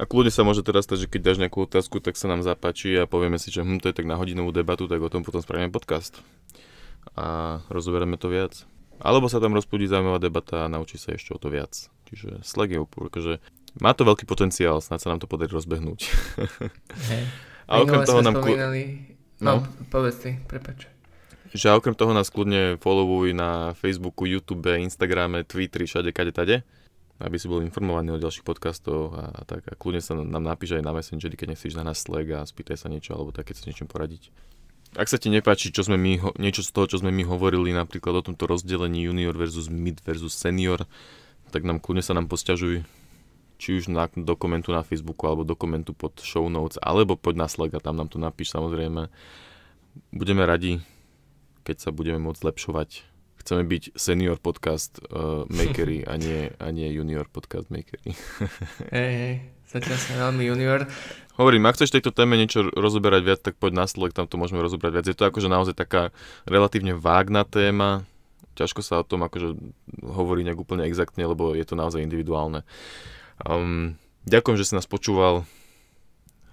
[0.00, 2.96] A kľudne sa môže teraz stať, že keď dáš nejakú otázku, tak sa nám zapáči
[2.96, 5.44] a povieme si, že hm, to je tak na hodinovú debatu, tak o tom potom
[5.44, 6.24] spravíme podcast.
[7.20, 8.64] A rozoberieme to viac.
[9.00, 11.72] Alebo sa tam rozpudí zaujímavá debata a naučí sa ešte o to viac.
[12.08, 13.32] Čiže Slack je úplne, akože
[13.80, 16.00] má to veľký potenciál, snad sa nám to podarí rozbehnúť.
[17.08, 17.24] Hey.
[17.68, 18.40] A okrem toho nám...
[18.40, 19.14] Spomínali...
[19.40, 20.90] No, no, povedz ty, prepač
[21.50, 26.56] že okrem toho nás kľudne followuj na Facebooku, YouTube, Instagrame, Twitteri, všade, kade, tade,
[27.18, 29.66] aby si bol informovaný o ďalších podcastoch a, a tak.
[29.66, 32.78] A kľudne sa nám napíš aj na Messengeri, keď nechceš na nás Slack a spýtaj
[32.78, 34.30] sa niečo, alebo tak, keď sa niečím poradiť.
[34.98, 38.22] Ak sa ti nepáči, čo sme my, niečo z toho, čo sme my hovorili, napríklad
[38.22, 40.82] o tomto rozdelení junior versus mid versus senior,
[41.54, 42.82] tak nám kľudne sa nám posťažuj,
[43.60, 47.46] či už na, do komentu na Facebooku, alebo do komentu pod show notes, alebo poď
[47.46, 49.06] na Slack a tam nám to napíš samozrejme.
[50.10, 50.82] Budeme radi,
[51.64, 52.88] keď sa budeme môcť zlepšovať.
[53.40, 58.12] Chceme byť senior podcast uh, makery a nie, a nie junior podcast makery.
[58.96, 59.34] hej, hej,
[59.64, 60.80] zatiaľ sme veľmi junior.
[61.40, 64.60] Hovorím, ak chceš tejto téme niečo rozoberať viac, tak poď na Slack, tam to môžeme
[64.60, 65.06] rozoberať viac.
[65.08, 66.12] Je to akože naozaj taká
[66.44, 68.04] relatívne vágna téma,
[68.60, 69.56] ťažko sa o tom akože
[70.04, 72.60] hovorí nejak úplne exaktne, lebo je to naozaj individuálne.
[73.40, 73.96] Um,
[74.28, 75.48] ďakujem, že si nás počúval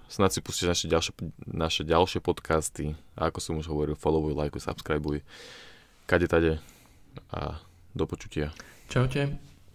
[0.08, 1.12] snad si pustíš naše ďalšie,
[1.46, 5.22] naše ďalšie podcasty a ako som už hovoril, followuj, lajkuj, subscribeuj,
[6.08, 6.58] kade tade
[7.32, 7.60] a
[7.98, 8.52] Do počutia.
[8.88, 9.47] Čaute.